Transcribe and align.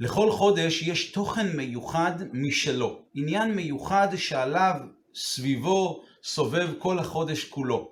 לכל 0.00 0.30
חודש 0.30 0.82
יש 0.82 1.12
תוכן 1.12 1.56
מיוחד 1.56 2.12
משלו, 2.32 3.02
עניין 3.14 3.54
מיוחד 3.54 4.08
שעליו 4.16 4.74
סביבו 5.14 6.02
סובב 6.22 6.68
כל 6.78 6.98
החודש 6.98 7.44
כולו. 7.44 7.90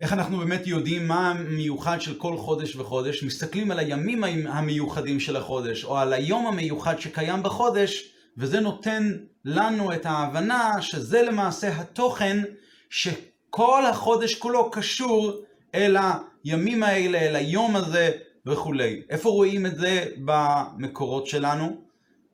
איך 0.00 0.12
אנחנו 0.12 0.38
באמת 0.38 0.66
יודעים 0.66 1.08
מה 1.08 1.30
המיוחד 1.30 2.00
של 2.00 2.14
כל 2.14 2.36
חודש 2.36 2.76
וחודש? 2.76 3.22
מסתכלים 3.22 3.70
על 3.70 3.78
הימים 3.78 4.24
המיוחדים 4.46 5.20
של 5.20 5.36
החודש, 5.36 5.84
או 5.84 5.98
על 5.98 6.12
היום 6.12 6.46
המיוחד 6.46 7.00
שקיים 7.00 7.42
בחודש, 7.42 8.12
וזה 8.36 8.60
נותן 8.60 9.12
לנו 9.44 9.92
את 9.92 10.06
ההבנה 10.06 10.82
שזה 10.82 11.22
למעשה 11.22 11.80
התוכן 11.80 12.42
שכל 12.90 13.86
החודש 13.86 14.34
כולו 14.34 14.70
קשור 14.70 15.32
אל 15.74 15.96
הימים 16.44 16.82
האלה, 16.82 17.18
אל 17.18 17.36
היום 17.36 17.76
הזה 17.76 18.10
וכולי. 18.46 19.02
איפה 19.10 19.28
רואים 19.28 19.66
את 19.66 19.76
זה 19.76 20.06
במקורות 20.24 21.26
שלנו? 21.26 21.76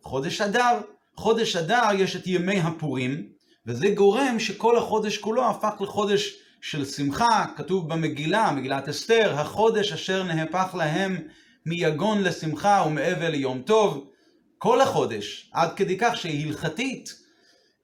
חודש 0.03 0.41
אדר. 0.41 0.81
חודש 1.17 1.57
אדר 1.57 1.83
יש 1.99 2.17
את 2.17 2.27
ימי 2.27 2.61
הפורים, 2.61 3.27
וזה 3.67 3.91
גורם 3.91 4.39
שכל 4.39 4.79
החודש 4.79 5.19
כולו 5.19 5.51
הפך 5.51 5.81
לחודש 5.81 6.39
של 6.61 6.85
שמחה, 6.85 7.45
כתוב 7.57 7.89
במגילה, 7.89 8.53
מגילת 8.53 8.89
אסתר, 8.89 9.35
החודש 9.35 9.93
אשר 9.93 10.23
נהפך 10.23 10.75
להם 10.75 11.19
מיגון 11.67 12.23
לשמחה 12.23 12.85
ומאבל 12.87 13.29
ליום 13.29 13.63
טוב. 13.63 14.07
כל 14.59 14.81
החודש, 14.81 15.51
עד 15.53 15.75
כדי 15.77 15.97
כך 16.01 16.17
שהלכתית 16.17 17.23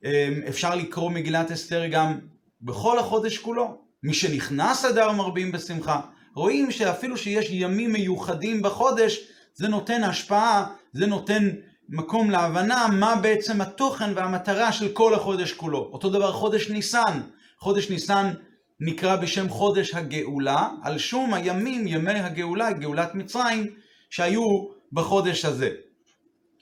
אמ, 0.04 0.10
אפשר 0.48 0.74
לקרוא 0.74 1.10
מגילת 1.10 1.50
אסתר 1.50 1.86
גם 1.86 2.18
בכל 2.62 2.98
החודש 2.98 3.38
כולו. 3.38 3.78
מי 4.02 4.14
שנכנס 4.14 4.84
אדר 4.84 5.12
מרבים 5.12 5.52
בשמחה. 5.52 6.00
רואים 6.38 6.70
שאפילו 6.70 7.16
שיש 7.16 7.46
ימים 7.50 7.92
מיוחדים 7.92 8.62
בחודש, 8.62 9.20
זה 9.54 9.68
נותן 9.68 10.04
השפעה, 10.04 10.66
זה 10.92 11.06
נותן 11.06 11.48
מקום 11.88 12.30
להבנה 12.30 12.86
מה 12.92 13.16
בעצם 13.16 13.60
התוכן 13.60 14.12
והמטרה 14.14 14.72
של 14.72 14.92
כל 14.92 15.14
החודש 15.14 15.52
כולו. 15.52 15.90
אותו 15.92 16.10
דבר 16.10 16.32
חודש 16.32 16.70
ניסן. 16.70 17.20
חודש 17.58 17.90
ניסן 17.90 18.32
נקרא 18.80 19.16
בשם 19.16 19.48
חודש 19.48 19.94
הגאולה, 19.94 20.68
על 20.82 20.98
שום 20.98 21.34
הימים, 21.34 21.86
ימי 21.86 22.12
הגאולה, 22.20 22.72
גאולת 22.72 23.14
מצרים, 23.14 23.66
שהיו 24.10 24.42
בחודש 24.92 25.44
הזה. 25.44 25.70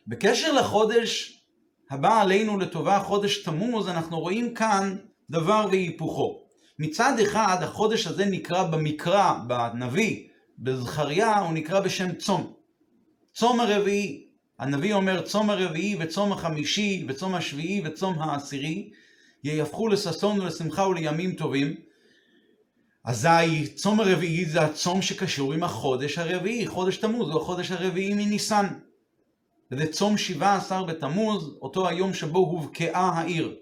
בקשר 0.06 0.52
לחודש 0.52 1.40
הבא 1.90 2.20
עלינו 2.20 2.58
לטובה, 2.58 2.98
חודש 2.98 3.42
תמוז, 3.42 3.88
אנחנו 3.88 4.20
רואים 4.20 4.54
כאן 4.54 4.96
דבר 5.30 5.66
והיפוכו. 5.70 6.45
מצד 6.78 7.18
אחד, 7.22 7.56
החודש 7.62 8.06
הזה 8.06 8.26
נקרא 8.26 8.62
במקרא, 8.62 9.32
בנביא, 9.46 10.28
בזכריה, 10.58 11.38
הוא 11.38 11.52
נקרא 11.52 11.80
בשם 11.80 12.14
צום. 12.14 12.52
צום 13.34 13.60
הרביעי. 13.60 14.26
הנביא 14.58 14.94
אומר 14.94 15.22
צום 15.22 15.50
הרביעי 15.50 15.96
וצום 16.00 16.32
החמישי 16.32 17.04
וצום 17.08 17.34
השביעי 17.34 17.82
וצום 17.84 18.18
העשירי 18.18 18.90
יהפכו 19.44 19.88
לששון 19.88 20.40
ולשמחה 20.40 20.86
ולימים 20.86 21.34
טובים. 21.34 21.74
אזי 23.04 23.68
צום 23.74 24.00
הרביעי 24.00 24.44
זה 24.44 24.60
הצום 24.62 25.02
שקשור 25.02 25.52
עם 25.52 25.62
החודש 25.62 26.18
הרביעי, 26.18 26.66
חודש 26.66 26.96
תמוז 26.96 27.28
הוא 27.28 27.40
החודש 27.40 27.70
הרביעי 27.70 28.14
מניסן. 28.14 28.66
וזה 29.72 29.92
צום 29.92 30.16
17 30.18 30.84
בתמוז, 30.84 31.56
אותו 31.62 31.88
היום 31.88 32.14
שבו 32.14 32.38
הובקעה 32.38 33.10
העיר. 33.14 33.56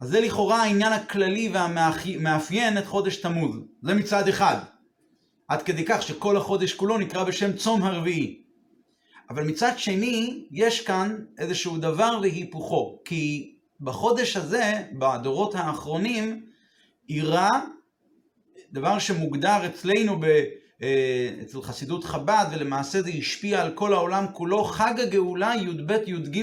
אז 0.00 0.08
זה 0.08 0.20
לכאורה 0.20 0.62
העניין 0.62 0.92
הכללי 0.92 1.52
והמאפיין 1.52 2.78
את 2.78 2.86
חודש 2.86 3.16
תמוז. 3.16 3.56
זה 3.82 3.94
מצד 3.94 4.28
אחד. 4.28 4.56
עד 5.48 5.62
כדי 5.62 5.84
כך 5.86 6.02
שכל 6.02 6.36
החודש 6.36 6.72
כולו 6.72 6.98
נקרא 6.98 7.24
בשם 7.24 7.52
צום 7.52 7.82
הרביעי. 7.82 8.42
אבל 9.30 9.44
מצד 9.44 9.72
שני, 9.76 10.46
יש 10.50 10.80
כאן 10.80 11.16
איזשהו 11.38 11.78
דבר 11.78 12.18
והיפוכו. 12.22 13.02
כי 13.04 13.54
בחודש 13.80 14.36
הזה, 14.36 14.84
בדורות 14.92 15.54
האחרונים, 15.54 16.46
אירע 17.08 17.48
דבר 18.72 18.98
שמוגדר 18.98 19.66
אצלנו 19.66 20.20
ב, 20.20 20.24
אה, 20.82 21.30
אצל 21.42 21.62
חסידות 21.62 22.04
חב"ד, 22.04 22.46
ולמעשה 22.52 23.02
זה 23.02 23.10
השפיע 23.10 23.62
על 23.62 23.72
כל 23.74 23.92
העולם 23.92 24.26
כולו, 24.32 24.64
חג 24.64 24.94
הגאולה 25.00 25.52
י"ב 25.56 25.90
י"ג 26.06 26.42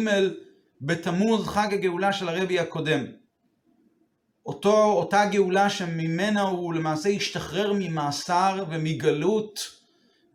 בתמוז, 0.81 1.47
חג 1.47 1.73
הגאולה 1.73 2.13
של 2.13 2.29
הרבי 2.29 2.59
הקודם. 2.59 3.05
אותו, 4.45 4.83
אותה 4.83 5.25
גאולה 5.25 5.69
שממנה 5.69 6.41
הוא 6.41 6.73
למעשה 6.73 7.09
השתחרר 7.09 7.73
ממאסר 7.75 8.63
ומגלות 8.69 9.59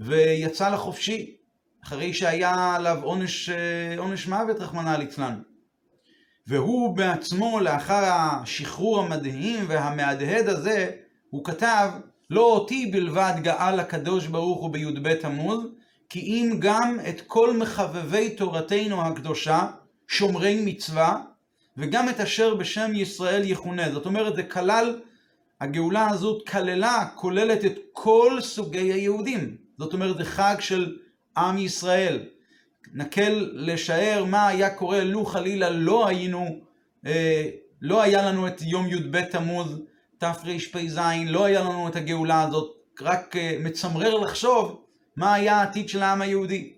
ויצא 0.00 0.68
לחופשי, 0.68 1.36
אחרי 1.84 2.14
שהיה 2.14 2.74
עליו 2.74 2.98
עונש, 3.02 3.48
אה, 3.48 3.98
עונש 3.98 4.26
מוות, 4.26 4.60
רחמנא 4.60 4.96
ליצלן. 4.96 5.42
והוא 6.46 6.96
בעצמו, 6.96 7.60
לאחר 7.60 8.02
השחרור 8.04 9.00
המדהים 9.00 9.64
והמהדהד 9.68 10.48
הזה, 10.48 10.90
הוא 11.30 11.44
כתב, 11.44 11.90
לא 12.30 12.40
אותי 12.40 12.86
בלבד 12.86 13.32
גאל 13.42 13.80
הקדוש 13.80 14.26
ברוך 14.26 14.60
הוא 14.60 14.70
בי"ב 14.70 15.14
תמוז, 15.14 15.66
כי 16.08 16.20
אם 16.20 16.56
גם 16.58 16.98
את 17.08 17.20
כל 17.26 17.56
מחבבי 17.56 18.30
תורתנו 18.30 19.02
הקדושה, 19.02 19.66
שומרי 20.08 20.62
מצווה, 20.64 21.22
וגם 21.80 22.08
את 22.08 22.20
אשר 22.20 22.54
בשם 22.54 22.90
ישראל 22.94 23.42
יכונה. 23.44 23.92
זאת 23.92 24.06
אומרת, 24.06 24.36
זה 24.36 24.42
כלל, 24.42 25.00
הגאולה 25.60 26.08
הזאת 26.08 26.48
כללה, 26.48 27.06
כוללת 27.14 27.64
את 27.64 27.78
כל 27.92 28.38
סוגי 28.40 28.92
היהודים. 28.92 29.56
זאת 29.78 29.92
אומרת, 29.92 30.16
זה 30.16 30.24
חג 30.24 30.56
של 30.60 30.96
עם 31.36 31.58
ישראל. 31.58 32.18
נקל 32.94 33.50
לשער 33.52 34.24
מה 34.24 34.48
היה 34.48 34.70
קורה 34.70 35.04
לו 35.04 35.24
חלילה 35.24 35.70
לא 35.70 36.08
היינו, 36.08 36.60
אה, 37.06 37.48
לא 37.82 38.02
היה 38.02 38.22
לנו 38.22 38.46
את 38.46 38.62
יום 38.62 38.86
י"ב 38.86 39.20
תמוז 39.20 39.80
תרפ"ז, 40.18 41.00
לא 41.26 41.44
היה 41.44 41.60
לנו 41.60 41.88
את 41.88 41.96
הגאולה 41.96 42.42
הזאת, 42.42 42.76
רק 43.00 43.36
אה, 43.36 43.56
מצמרר 43.60 44.14
לחשוב 44.14 44.84
מה 45.16 45.34
היה 45.34 45.56
העתיד 45.56 45.88
של 45.88 46.02
העם 46.02 46.22
היהודי. 46.22 46.72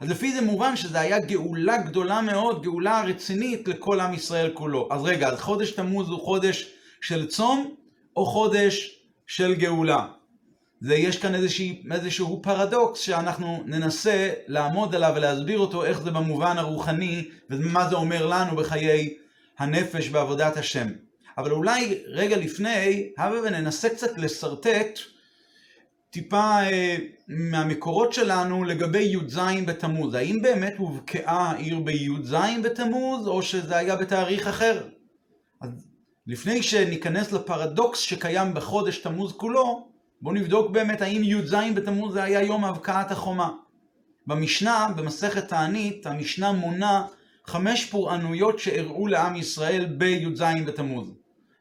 אז 0.00 0.10
לפי 0.10 0.32
זה 0.32 0.40
מובן 0.40 0.76
שזה 0.76 1.00
היה 1.00 1.18
גאולה 1.18 1.78
גדולה 1.78 2.20
מאוד, 2.20 2.62
גאולה 2.62 3.02
רצינית 3.02 3.68
לכל 3.68 4.00
עם 4.00 4.14
ישראל 4.14 4.50
כולו. 4.54 4.88
אז 4.90 5.04
רגע, 5.04 5.28
אז 5.28 5.40
חודש 5.40 5.70
תמוז 5.70 6.08
הוא 6.08 6.20
חודש 6.20 6.70
של 7.00 7.26
צום, 7.26 7.74
או 8.16 8.26
חודש 8.26 9.00
של 9.26 9.54
גאולה? 9.54 10.06
זה, 10.80 10.94
יש 10.94 11.18
כאן 11.18 11.34
איזשהו, 11.34 11.66
איזשהו 11.92 12.42
פרדוקס 12.42 13.00
שאנחנו 13.00 13.62
ננסה 13.66 14.30
לעמוד 14.46 14.94
עליו 14.94 15.12
ולהסביר 15.16 15.58
אותו, 15.58 15.84
איך 15.84 16.00
זה 16.00 16.10
במובן 16.10 16.58
הרוחני, 16.58 17.28
ומה 17.50 17.88
זה 17.88 17.96
אומר 17.96 18.26
לנו 18.26 18.56
בחיי 18.56 19.14
הנפש 19.58 20.08
בעבודת 20.08 20.56
השם. 20.56 20.88
אבל 21.38 21.50
אולי 21.50 21.98
רגע 22.06 22.36
לפני, 22.36 23.08
הבה 23.18 23.40
וננסה 23.42 23.88
קצת 23.88 24.18
לשרטט 24.18 24.98
טיפה 26.10 26.62
אה, 26.62 26.96
מהמקורות 27.28 28.12
שלנו 28.12 28.64
לגבי 28.64 29.02
י"ז 29.02 29.38
בתמוז. 29.66 30.14
האם 30.14 30.42
באמת 30.42 30.74
הובקעה 30.78 31.50
העיר 31.50 31.80
בי"ז 31.80 32.34
בתמוז, 32.64 33.26
או 33.26 33.42
שזה 33.42 33.76
היה 33.76 33.96
בתאריך 33.96 34.46
אחר? 34.46 34.88
אז 35.60 35.88
לפני 36.26 36.62
שניכנס 36.62 37.32
לפרדוקס 37.32 37.98
שקיים 37.98 38.54
בחודש 38.54 38.98
תמוז 38.98 39.32
כולו, 39.32 39.88
בואו 40.22 40.34
נבדוק 40.34 40.70
באמת 40.70 41.02
האם 41.02 41.22
י"ז 41.24 41.54
בתמוז 41.74 42.12
זה 42.12 42.22
היה 42.22 42.42
יום 42.42 42.64
הבקעת 42.64 43.10
החומה. 43.10 43.50
במשנה, 44.26 44.88
במסכת 44.96 45.48
תענית, 45.48 46.06
המשנה 46.06 46.52
מונה 46.52 47.06
חמש 47.46 47.84
פורענויות 47.84 48.58
שאירעו 48.58 49.06
לעם 49.06 49.36
ישראל 49.36 49.84
בי"ז 49.84 50.42
בתמוז. 50.66 51.12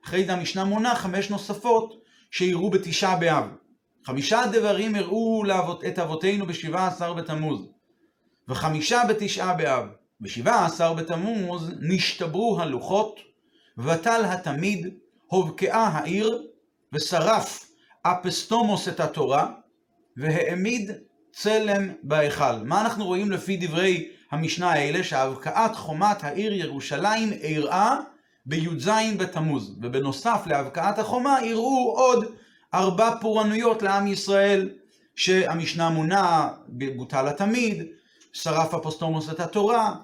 אחרי 0.05 0.25
זה 0.25 0.33
המשנה 0.33 0.63
מונה 0.63 0.95
חמש 0.95 1.29
נוספות 1.29 1.93
שאירעו 2.31 2.69
בתשעה 2.69 3.15
באב. 3.15 3.45
חמישה 4.07 4.41
דברים 4.51 4.95
הראו 4.95 5.43
לאבות, 5.43 5.83
את 5.83 5.99
אבותינו 5.99 6.45
בשבעה 6.45 6.87
עשר 6.87 7.13
בתמוז, 7.13 7.67
וחמישה 8.47 9.01
בתשעה 9.09 9.53
באב. 9.53 9.85
בשבעה 10.21 10.65
עשר 10.65 10.93
בתמוז 10.93 11.71
נשתברו 11.81 12.59
הלוחות, 12.59 13.19
בטל 13.77 14.21
התמיד, 14.25 14.87
הובקעה 15.25 15.87
העיר, 15.87 16.43
ושרף 16.93 17.69
אפסטומוס 18.01 18.87
את 18.87 18.99
התורה, 18.99 19.51
והעמיד 20.17 20.91
צלם 21.31 21.89
בהיכל. 22.03 22.63
מה 22.65 22.81
אנחנו 22.81 23.05
רואים 23.05 23.31
לפי 23.31 23.57
דברי 23.57 24.09
המשנה 24.31 24.71
האלה? 24.71 25.03
שהבקעת 25.03 25.75
חומת 25.75 26.23
העיר 26.23 26.53
ירושלים 26.53 27.33
אירעה 27.33 27.99
בי"ז 28.45 28.89
בתמוז, 29.17 29.77
ובנוסף 29.81 30.43
להבקעת 30.45 30.99
החומה 30.99 31.39
אירעו 31.39 31.93
עוד 31.97 32.25
ארבע 32.77 33.15
פורענויות 33.21 33.81
לעם 33.81 34.07
ישראל, 34.07 34.69
שהמשנה 35.15 35.89
מונה, 35.89 36.49
בוטל 36.67 37.27
התמיד, 37.27 37.83
שרף 38.33 38.73
אפוסטומוס 38.73 39.29
את 39.29 39.39
התורה, 39.39 39.95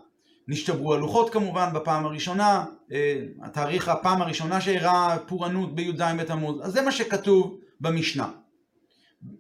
נשתברו 0.48 0.94
הלוחות 0.94 1.30
כמובן 1.30 1.70
בפעם 1.74 2.06
הראשונה, 2.06 2.66
אה, 2.92 3.22
התאריך 3.42 3.90
הפעם 3.90 4.22
הראשונה 4.22 4.62
שאירע 4.62 5.18
פורענות 5.28 5.76
בי"ז 5.76 6.02
בתמוז, 6.20 6.62
אז 6.64 6.74
זה 6.74 6.82
מה 6.82 6.92
שכתוב 6.92 7.60
במשנה. 7.82 8.30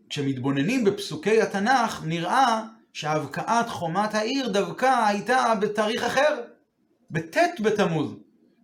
כשמתבוננים 0.10 0.84
בפסוקי 0.84 1.42
התנ"ך, 1.42 2.02
נראה 2.06 2.64
שהבקעת 2.94 3.70
חומת 3.70 4.16
העיר 4.16 4.50
דווקא 4.50 5.06
הייתה 5.08 5.54
בתאריך 5.62 6.04
אחר, 6.04 6.42
בט' 7.12 7.38
בתמוז. 7.60 8.16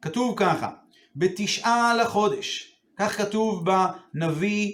כתוב 0.01 0.33
ככה, 0.37 0.69
בתשעה 1.15 1.95
לחודש, 1.95 2.68
כך 2.99 3.17
כתוב 3.17 3.65
בנביא 3.65 4.73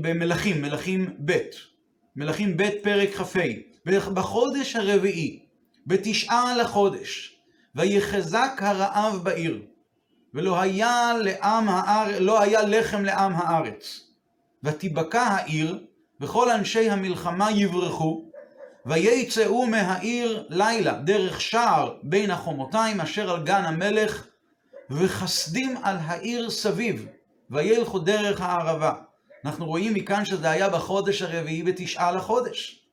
במלכים, 0.00 0.62
מלכים 0.62 1.16
ב', 1.24 1.38
מלכים 2.16 2.56
ב' 2.56 2.68
פרק 2.82 3.14
כ"ה, 3.14 3.40
בחודש 4.14 4.76
הרביעי, 4.76 5.46
בתשעה 5.86 6.56
לחודש, 6.56 7.36
ויחזק 7.74 8.52
הרעב 8.58 9.20
בעיר, 9.22 9.62
ולא 10.34 10.60
היה, 10.60 11.12
לעם 11.22 11.68
האר... 11.68 12.20
לא 12.20 12.40
היה 12.40 12.62
לחם 12.62 13.04
לעם 13.04 13.32
הארץ. 13.36 14.00
ותיבקע 14.64 15.22
העיר, 15.22 15.84
וכל 16.20 16.50
אנשי 16.50 16.90
המלחמה 16.90 17.50
יברחו, 17.50 18.24
ויצאו 18.86 19.66
מהעיר 19.66 20.46
לילה 20.48 20.92
דרך 20.92 21.40
שער 21.40 21.94
בין 22.02 22.30
החומותיים 22.30 23.00
אשר 23.00 23.30
על 23.30 23.42
גן 23.42 23.64
המלך, 23.64 24.26
וחסדים 24.92 25.76
על 25.82 25.96
העיר 26.00 26.50
סביב, 26.50 27.06
וילכו 27.50 27.98
דרך 27.98 28.40
הערבה. 28.40 28.92
אנחנו 29.44 29.66
רואים 29.66 29.94
מכאן 29.94 30.24
שזה 30.24 30.50
היה 30.50 30.68
בחודש 30.68 31.22
הרביעי 31.22 31.62
בתשעה 31.62 32.12
לחודש. 32.12 32.86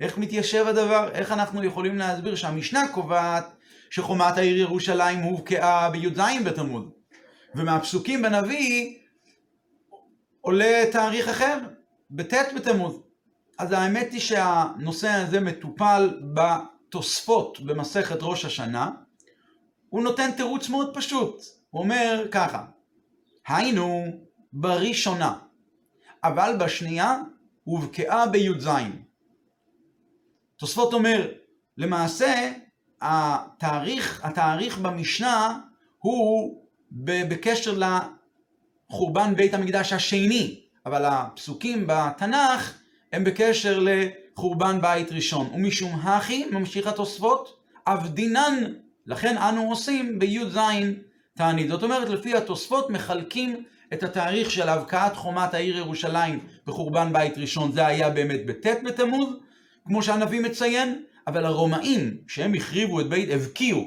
איך 0.00 0.18
מתיישב 0.18 0.64
הדבר? 0.68 1.10
איך 1.12 1.32
אנחנו 1.32 1.64
יכולים 1.64 1.98
להסביר 1.98 2.34
שהמשנה 2.34 2.88
קובעת 2.88 3.46
שחומת 3.90 4.36
העיר 4.36 4.56
ירושלים 4.56 5.18
הובקעה 5.18 5.90
בי"ז 5.90 6.20
בתמוז, 6.44 6.84
ומהפסוקים 7.54 8.22
בנביא 8.22 8.98
עולה 10.40 10.84
תאריך 10.92 11.28
אחר, 11.28 11.58
בט' 12.10 12.52
בתמוז. 12.56 13.00
אז 13.58 13.72
האמת 13.72 14.12
היא 14.12 14.20
שהנושא 14.20 15.08
הזה 15.08 15.40
מטופל 15.40 16.20
בתוספות 16.34 17.60
במסכת 17.60 18.18
ראש 18.22 18.44
השנה. 18.44 18.90
הוא 19.96 20.02
נותן 20.02 20.30
תירוץ 20.32 20.68
מאוד 20.68 20.94
פשוט. 20.94 21.42
הוא 21.70 21.82
אומר 21.82 22.26
ככה, 22.30 22.64
היינו 23.46 24.06
בראשונה, 24.52 25.38
אבל 26.24 26.56
בשנייה 26.60 27.18
הובקעה 27.64 28.26
בי"ז. 28.26 28.68
תוספות 30.56 30.92
אומר, 30.92 31.32
למעשה 31.78 32.52
התאריך, 33.00 34.24
התאריך 34.24 34.78
במשנה 34.78 35.60
הוא 35.98 36.62
בקשר 37.28 37.78
לחורבן 38.88 39.34
בית 39.36 39.54
המקדש 39.54 39.92
השני, 39.92 40.60
אבל 40.86 41.04
הפסוקים 41.04 41.84
בתנ"ך 41.86 42.78
הם 43.12 43.24
בקשר 43.24 43.82
לחורבן 43.82 44.80
בית 44.80 45.12
ראשון. 45.12 45.50
ומשום 45.54 46.00
הכי, 46.00 46.44
ממשיך 46.44 46.86
התוספות, 46.86 47.60
אבדינן, 47.86 48.72
לכן 49.06 49.36
אנו 49.38 49.70
עושים 49.70 50.18
בי"ז 50.18 50.58
תענית. 51.36 51.68
זאת 51.68 51.82
אומרת, 51.82 52.08
לפי 52.08 52.36
התוספות 52.36 52.90
מחלקים 52.90 53.64
את 53.92 54.02
התאריך 54.02 54.50
של 54.50 54.68
הבקעת 54.68 55.16
חומת 55.16 55.54
העיר 55.54 55.76
ירושלים 55.76 56.38
בחורבן 56.66 57.12
בית 57.12 57.38
ראשון, 57.38 57.72
זה 57.72 57.86
היה 57.86 58.10
באמת 58.10 58.46
בט' 58.46 58.82
בתמוז, 58.84 59.28
כמו 59.84 60.02
שהנביא 60.02 60.40
מציין, 60.40 61.02
אבל 61.26 61.44
הרומאים, 61.44 62.16
שהם 62.28 62.54
החריבו 62.54 63.00
את 63.00 63.08
בית, 63.08 63.28
הבקיעו 63.32 63.84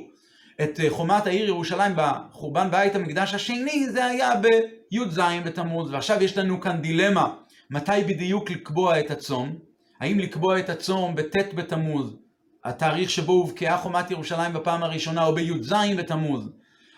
את 0.61 0.79
אה, 0.79 0.89
חומת 0.89 1.27
העיר 1.27 1.47
ירושלים 1.47 1.93
בחורבן 1.95 2.71
בית 2.71 2.95
המקדש 2.95 3.33
השני, 3.33 3.89
זה 3.89 4.05
היה 4.05 4.35
בי"ז 4.35 5.19
בתמוז. 5.45 5.91
ועכשיו 5.91 6.23
יש 6.23 6.37
לנו 6.37 6.61
כאן 6.61 6.81
דילמה, 6.81 7.33
מתי 7.69 8.03
בדיוק 8.07 8.51
לקבוע 8.51 8.99
את 8.99 9.11
הצום? 9.11 9.55
האם 9.99 10.19
לקבוע 10.19 10.59
את 10.59 10.69
הצום 10.69 11.15
בט' 11.15 11.53
בתמוז, 11.55 12.15
התאריך 12.65 13.09
שבו 13.09 13.33
הובקעה 13.33 13.77
חומת 13.77 14.11
ירושלים 14.11 14.53
בפעם 14.53 14.83
הראשונה, 14.83 15.25
או 15.25 15.35
בי"ז 15.35 15.73
בתמוז, 15.97 16.49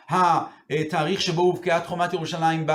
התאריך 0.10 1.22
שבו 1.22 1.42
הובקעה 1.42 1.86
חומת 1.86 2.14
ירושלים 2.14 2.66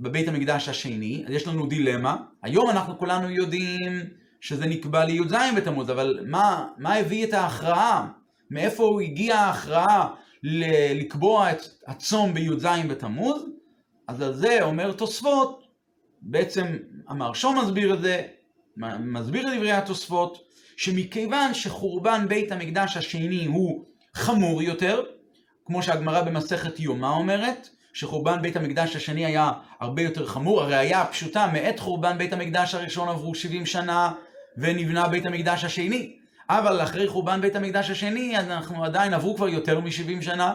בבית 0.00 0.28
המקדש 0.28 0.68
השני, 0.68 1.24
אז 1.26 1.32
יש 1.32 1.48
לנו 1.48 1.66
דילמה. 1.66 2.16
היום 2.42 2.70
אנחנו 2.70 2.98
כולנו 2.98 3.30
יודעים 3.30 3.92
שזה 4.40 4.66
נקבע 4.66 5.04
לי"ז 5.04 5.34
בתמוז, 5.56 5.90
אבל 5.90 6.20
מה, 6.26 6.68
מה 6.78 6.94
הביא 6.94 7.26
את 7.26 7.32
ההכרעה? 7.32 8.08
מאיפה 8.50 9.00
הגיעה 9.02 9.46
ההכרעה 9.46 10.08
לקבוע 10.94 11.52
את 11.52 11.60
הצום 11.86 12.34
בי"ז 12.34 12.66
בתמוז? 12.88 13.46
אז 14.08 14.22
על 14.22 14.34
זה 14.34 14.58
אומר 14.62 14.92
תוספות, 14.92 15.62
בעצם 16.22 16.66
המרשום 17.08 17.58
מסביר 17.58 17.94
את 17.94 18.02
זה, 18.02 18.22
מסביר 19.00 19.48
את 19.48 19.56
דברי 19.56 19.72
התוספות, 19.72 20.51
שמכיוון 20.76 21.54
שחורבן 21.54 22.28
בית 22.28 22.52
המקדש 22.52 22.96
השני 22.96 23.44
הוא 23.44 23.84
חמור 24.14 24.62
יותר, 24.62 25.02
כמו 25.64 25.82
שהגמרא 25.82 26.22
במסכת 26.22 26.80
יומא 26.80 27.06
אומרת, 27.06 27.68
שחורבן 27.92 28.42
בית 28.42 28.56
המקדש 28.56 28.96
השני 28.96 29.26
היה 29.26 29.52
הרבה 29.80 30.02
יותר 30.02 30.26
חמור, 30.26 30.62
הראייה 30.62 31.02
הפשוטה, 31.02 31.46
מעת 31.52 31.80
חורבן 31.80 32.18
בית 32.18 32.32
המקדש 32.32 32.74
הראשון 32.74 33.08
עברו 33.08 33.34
70 33.34 33.66
שנה 33.66 34.12
ונבנה 34.56 35.08
בית 35.08 35.26
המקדש 35.26 35.64
השני. 35.64 36.16
אבל 36.48 36.82
אחרי 36.82 37.08
חורבן 37.08 37.40
בית 37.40 37.56
המקדש 37.56 37.90
השני, 37.90 38.38
אנחנו 38.38 38.84
עדיין 38.84 39.14
עברו 39.14 39.36
כבר 39.36 39.48
יותר 39.48 39.80
מ-70 39.80 40.22
שנה, 40.22 40.54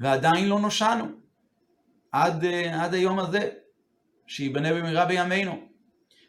ועדיין 0.00 0.48
לא 0.48 0.60
נושענו. 0.60 1.04
עד, 2.12 2.44
אה, 2.44 2.84
עד 2.84 2.94
היום 2.94 3.18
הזה, 3.18 3.48
שייבנה 4.26 4.72
במהרה 4.72 5.06
בימינו. 5.06 5.60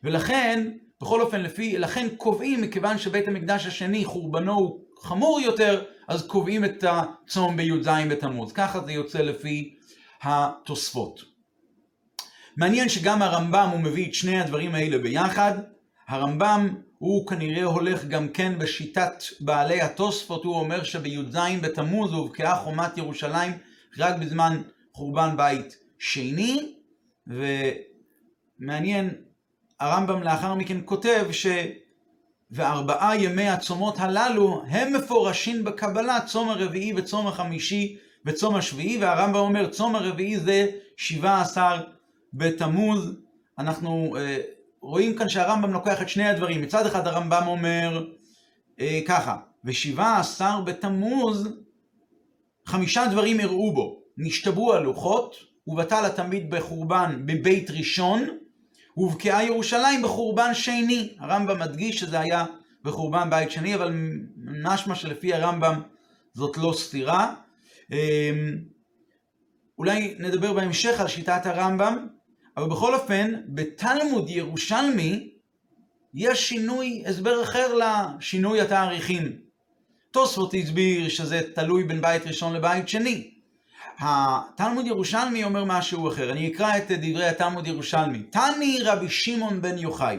ולכן, 0.04 0.72
בכל 1.02 1.22
אופן, 1.22 1.42
לפי, 1.42 1.78
לכן 1.78 2.08
קובעים, 2.18 2.62
מכיוון 2.62 2.98
שבית 2.98 3.28
המקדש 3.28 3.66
השני, 3.66 4.06
חורבנו 4.06 4.54
הוא 4.54 4.80
חמור 5.02 5.42
יותר, 5.42 5.84
אז 6.08 6.28
קובעים 6.28 6.66
את 6.66 6.84
הצום 6.88 7.58
בי"ז 7.58 7.88
בתמוז. 8.10 8.54
ככה 8.54 8.80
זה 8.86 8.92
יוצא 8.92 9.22
לפי 9.22 9.76
התוספות. 10.22 11.22
מעניין 12.58 12.90
שגם 12.90 13.22
הרמב"ם 13.22 13.70
הוא 13.72 13.80
מביא 13.80 14.10
את 14.10 14.14
שני 14.14 14.42
הדברים 14.42 14.76
האלה 14.76 14.98
ביחד. 14.98 15.54
הרמב"ם 16.08 16.76
הוא 16.98 17.28
כנראה 17.28 17.64
הולך 17.64 18.06
גם 18.06 18.30
כן 18.30 18.60
בשיטת 18.60 19.24
בעלי 19.40 19.82
התוספות, 19.82 20.44
הוא 20.44 20.56
אומר 20.56 20.84
שבי"ז 20.84 21.38
בתמוז 21.62 22.12
הובקעה 22.12 22.58
חומת 22.58 22.98
ירושלים 22.98 23.52
רק 23.98 24.16
בזמן 24.16 24.62
חורבן 24.94 25.38
בית 25.38 25.78
שני, 26.00 26.74
ומעניין, 28.60 29.25
הרמב"ם 29.80 30.24
לאחר 30.24 30.54
מכן 30.54 30.78
כותב 30.86 31.28
ש... 31.32 31.48
וארבעה 32.52 33.18
ימי 33.18 33.50
הצומות 33.50 34.00
הללו 34.00 34.64
הם 34.68 34.94
מפורשים 34.94 35.64
בקבלה, 35.64 36.20
צום 36.26 36.50
הרביעי 36.50 36.94
וצום 36.96 37.28
החמישי 37.28 37.98
וצום 38.26 38.56
השביעי, 38.56 38.98
והרמב"ם 38.98 39.40
אומר 39.40 39.70
צום 39.70 39.96
הרביעי 39.96 40.40
זה 40.40 40.68
שבעה 40.98 41.42
עשר 41.42 41.84
בתמוז. 42.34 43.16
אנחנו 43.60 44.16
אה, 44.18 44.38
רואים 44.82 45.16
כאן 45.16 45.30
שהרמב"ם 45.30 45.74
לוקח 45.74 46.02
את 46.02 46.10
שני 46.10 46.28
הדברים. 46.28 46.62
מצד 46.62 46.86
אחד 46.86 47.08
הרמב"ם 47.08 47.44
אומר 47.48 48.06
אה, 48.80 49.00
ככה, 49.08 49.38
ושבעה 49.66 50.20
עשר 50.20 50.62
בתמוז, 50.62 51.50
חמישה 52.66 53.08
דברים 53.08 53.40
הראו 53.40 53.74
בו. 53.74 54.00
נשתבו 54.18 54.74
הלוחות, 54.74 55.36
ובטל 55.68 56.06
התמיד 56.06 56.50
בחורבן 56.50 57.22
בבית 57.26 57.72
ראשון, 57.72 58.28
הובקעה 58.96 59.46
ירושלים 59.46 60.02
בחורבן 60.02 60.54
שני. 60.54 61.16
הרמב"ם 61.20 61.60
מדגיש 61.60 62.00
שזה 62.00 62.20
היה 62.20 62.46
בחורבן 62.84 63.30
בית 63.30 63.52
שני, 63.52 63.76
אבל 63.76 63.94
משמע 64.38 64.96
שלפי 64.96 65.34
הרמב"ם 65.34 65.82
זאת 66.34 66.58
לא 66.58 66.74
סתירה. 66.78 67.34
אמ, 67.92 68.58
אולי 69.78 70.16
נדבר 70.20 70.54
בהמשך 70.54 71.00
על 71.00 71.08
שיטת 71.08 71.46
הרמב"ם, 71.46 72.08
אבל 72.58 72.70
בכל 72.70 72.94
אופן, 72.94 73.32
בתלמוד 73.48 74.30
ירושלמי 74.30 75.30
יש 76.14 76.50
שינוי, 76.50 77.04
הסבר 77.06 77.44
אחר 77.44 77.78
לשינוי 77.78 78.62
התאריכים. 78.62 79.40
תוספות 80.12 80.54
הסביר 80.54 81.10
שזה 81.10 81.42
תלוי 81.56 81.84
בין 81.84 82.02
בית 82.02 82.28
ראשון 82.28 82.54
לבית 82.54 82.90
שני. 82.90 83.35
התלמוד 84.00 84.88
ירושלמי 84.88 85.44
אומר 85.44 85.64
משהו 85.66 86.10
אחר. 86.10 86.32
אני 86.32 86.48
אקרא 86.48 86.78
את 86.78 86.92
דברי 86.92 87.26
התלמוד 87.26 87.68
ירושלמי. 87.68 88.24
תני 88.24 88.80
רבי 88.84 89.10
שמעון 89.10 89.62
בן 89.62 89.78
יוחאי. 89.78 90.18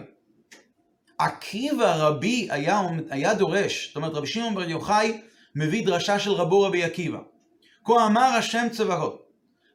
עקיבא 1.19 1.95
רבי 1.97 2.49
היה, 2.51 2.81
היה 3.11 3.35
דורש, 3.35 3.87
זאת 3.87 3.97
אומרת 3.97 4.15
רבי 4.15 4.27
שמעון 4.27 4.55
בן 4.55 4.71
יוחאי 4.71 5.21
מביא 5.57 5.87
דרשה 5.87 6.19
של 6.19 6.31
רבו 6.31 6.63
רבי 6.63 6.85
עקיבא. 6.85 7.19
כה 7.85 8.07
אמר 8.07 8.21
השם 8.39 8.67
צבאות, 8.73 9.27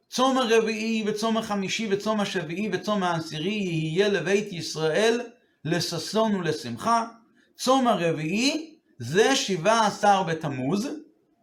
צום 0.08 0.38
הרביעי 0.38 1.04
וצום 1.06 1.36
החמישי 1.36 1.88
וצום 1.90 2.20
השביעי 2.20 2.70
וצום 2.72 3.02
העשירי 3.02 3.54
יהיה 3.54 4.08
לבית 4.08 4.52
ישראל 4.52 5.20
לששון 5.64 6.34
ולשמחה. 6.34 7.06
צום 7.56 7.88
הרביעי 7.88 8.74
זה 8.98 9.36
שבעה 9.36 9.86
עשר 9.86 10.22
בתמוז, 10.22 10.88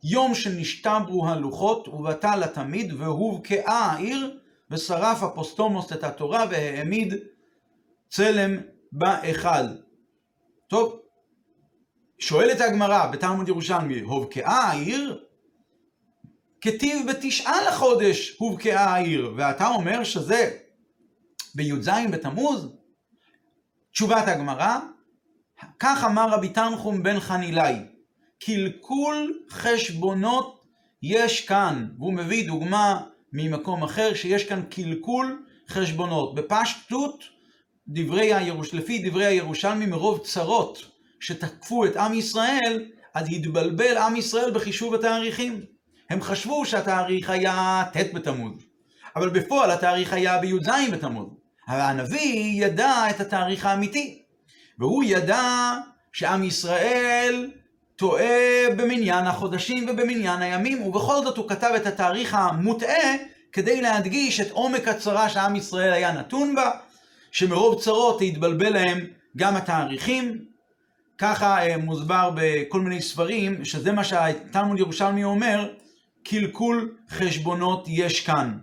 יום 0.04 0.36
שנשתברו 0.36 1.28
הלוחות 1.28 1.88
ובטל 1.88 2.44
התמיד 2.44 2.94
והובקעה 2.98 3.92
העיר 3.92 4.40
ושרף 4.72 5.24
אפוסטומוס 5.24 5.94
את 5.94 6.04
התורה 6.04 6.46
והעמיד 6.50 7.14
צלם 8.10 8.58
בהיכל. 8.92 9.68
טוב, 10.68 11.00
שואלת 12.20 12.62
הגמרא 12.62 13.08
בתלמוד 13.08 13.48
ירושלמי, 13.48 14.00
הובקעה 14.00 14.64
העיר? 14.64 15.24
כתיב 16.62 17.10
בתשעה 17.10 17.62
לחודש 17.68 18.36
הובקעה 18.40 18.96
העיר, 18.96 19.34
ואתה 19.38 19.68
אומר 19.68 20.04
שזה 20.04 20.58
בי"ז 21.56 21.90
בתמוז? 22.12 22.76
תשובת 23.92 24.28
הגמרא, 24.28 24.78
כך 25.80 26.04
אמר 26.04 26.30
רבי 26.30 26.50
תנחום 26.50 27.04
בן 27.04 27.20
חנילאי, 27.20 27.76
קלקול 28.40 29.40
חשבונות 29.50 30.64
יש 31.04 31.46
כאן, 31.46 31.88
והוא 31.98 32.14
מביא 32.14 32.48
דוגמה 32.48 33.02
ממקום 33.34 33.84
אחר 33.84 34.14
שיש 34.14 34.44
כאן 34.44 34.62
קלקול 34.70 35.46
חשבונות. 35.70 36.36
בפשטות, 36.36 37.24
דברי 37.88 38.34
הירוש... 38.34 38.74
לפי 38.74 39.10
דברי 39.10 39.26
הירושלמי 39.26 39.86
מרוב 39.86 40.20
צרות 40.24 40.86
שתקפו 41.20 41.86
את 41.86 41.98
עם 41.98 42.14
ישראל, 42.14 42.86
אז 43.14 43.28
התבלבל 43.32 43.98
עם 43.98 44.16
ישראל 44.16 44.52
בחישוב 44.52 44.94
התאריכים. 44.94 45.62
הם 46.10 46.22
חשבו 46.22 46.66
שהתאריך 46.66 47.30
היה 47.30 47.84
ט' 47.94 48.14
בתמוז, 48.14 48.54
אבל 49.16 49.30
בפועל 49.30 49.72
התאריך 49.72 50.14
היה 50.14 50.38
בי"ז 50.38 50.70
בתמוז. 50.92 51.28
הנביא 51.68 52.66
ידע 52.66 53.10
את 53.10 53.20
התאריך 53.20 53.66
האמיתי, 53.66 54.22
והוא 54.80 55.04
ידע 55.04 55.74
שעם 56.14 56.44
ישראל 56.44 57.52
טועה 58.00 58.76
במניין 58.78 59.28
החודשים 59.28 59.90
ובמניין 59.90 60.42
הימים, 60.42 60.82
ובכל 60.82 61.24
זאת 61.24 61.38
הוא 61.38 61.50
כתב 61.50 61.72
את 61.76 61.88
התאריך 61.88 62.34
המוטעה 62.34 63.16
כדי 63.52 63.82
להדגיש 63.82 64.40
את 64.40 64.52
עומק 64.52 64.88
הצרה 64.88 65.30
שעם 65.30 65.56
ישראל 65.56 65.94
היה 65.94 66.12
נתון 66.12 66.56
בה, 66.56 66.72
שמרוב 67.32 67.82
צרות 67.82 68.22
התבלבל 68.22 68.70
להם 68.70 69.08
גם 69.38 69.56
התאריכים. 69.56 70.46
ככה 71.18 71.68
אה, 71.68 71.78
מוסבר 71.78 72.32
בכל 72.36 72.82
מיני 72.82 73.02
ספרים, 73.02 73.66
שזה 73.66 73.92
מה 73.92 74.04
שהתלמוד 74.04 74.80
ירושלמי 74.80 75.24
אומר, 75.24 75.74
קלקול 76.24 76.96
חשבונות 77.10 77.86
יש 77.88 78.26
כאן. 78.26 78.58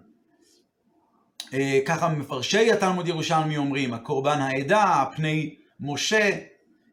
אה, 1.55 1.79
ככה 1.87 2.09
מפרשי 2.09 2.73
התלמוד 2.73 3.09
ירושלמי 3.09 3.57
אומרים, 3.57 3.95
הקורבן 3.95 4.41
העדה, 4.41 5.05
פני 5.17 5.55
משה. 5.81 6.31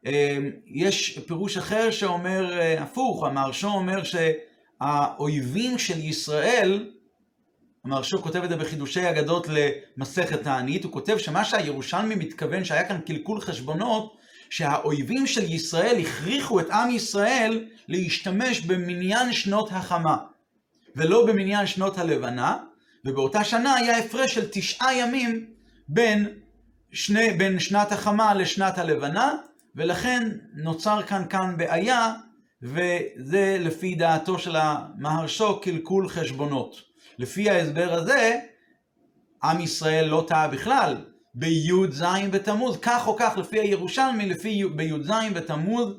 אה, 0.05 0.37
יש 0.67 1.19
פירוש 1.19 1.57
אחר 1.57 1.91
שאומר 1.91 2.59
הפוך, 2.79 3.23
המהרשו 3.23 3.67
אומר 3.67 4.01
שהאויבים 4.03 5.77
של 5.77 5.99
ישראל, 5.99 6.89
המהרשו 7.85 8.21
כותב 8.21 8.43
את 8.43 8.49
זה 8.49 8.55
בחידושי 8.55 9.09
אגדות 9.09 9.47
למסכת 9.49 10.43
תענית, 10.43 10.83
הוא 10.83 10.91
כותב 10.91 11.17
שמה 11.17 11.45
שהירושלמי 11.45 12.15
מתכוון 12.15 12.65
שהיה 12.65 12.87
כאן 12.87 12.99
קלקול 13.05 13.41
חשבונות, 13.41 14.17
שהאויבים 14.49 15.27
של 15.27 15.53
ישראל 15.53 15.99
הכריחו 15.99 16.59
את 16.59 16.69
עם 16.69 16.89
ישראל 16.91 17.65
להשתמש 17.87 18.61
במניין 18.61 19.33
שנות 19.33 19.69
החמה, 19.71 20.17
ולא 20.95 21.25
במניין 21.25 21.67
שנות 21.67 21.97
הלבנה, 21.97 22.57
ובאותה 23.05 23.43
שנה 23.43 23.75
היה 23.75 23.97
הפרש 23.97 24.33
של 24.35 24.47
תשעה 24.51 24.97
ימים 24.97 25.45
בין, 25.87 26.29
שני, 26.91 27.33
בין 27.33 27.59
שנת 27.59 27.91
החמה 27.91 28.33
לשנת 28.33 28.77
הלבנה, 28.77 29.35
ולכן 29.75 30.29
נוצר 30.53 31.01
כאן 31.01 31.23
כאן 31.29 31.57
בעיה, 31.57 32.13
וזה 32.61 33.57
לפי 33.59 33.95
דעתו 33.95 34.39
של 34.39 34.55
המהרשו 34.55 35.59
קלקול 35.61 36.09
חשבונות. 36.09 36.75
לפי 37.17 37.49
ההסבר 37.49 37.93
הזה, 37.93 38.39
עם 39.43 39.61
ישראל 39.61 40.05
לא 40.05 40.25
טעה 40.27 40.47
בכלל 40.47 40.97
בי"ז 41.35 42.03
בתמוז, 42.31 42.77
כך 42.81 43.07
או 43.07 43.15
כך 43.19 43.37
לפי 43.37 43.59
הירושלמי, 43.59 44.25
לפי 44.25 44.63
בי"ז 44.75 45.11
בתמוז 45.33 45.93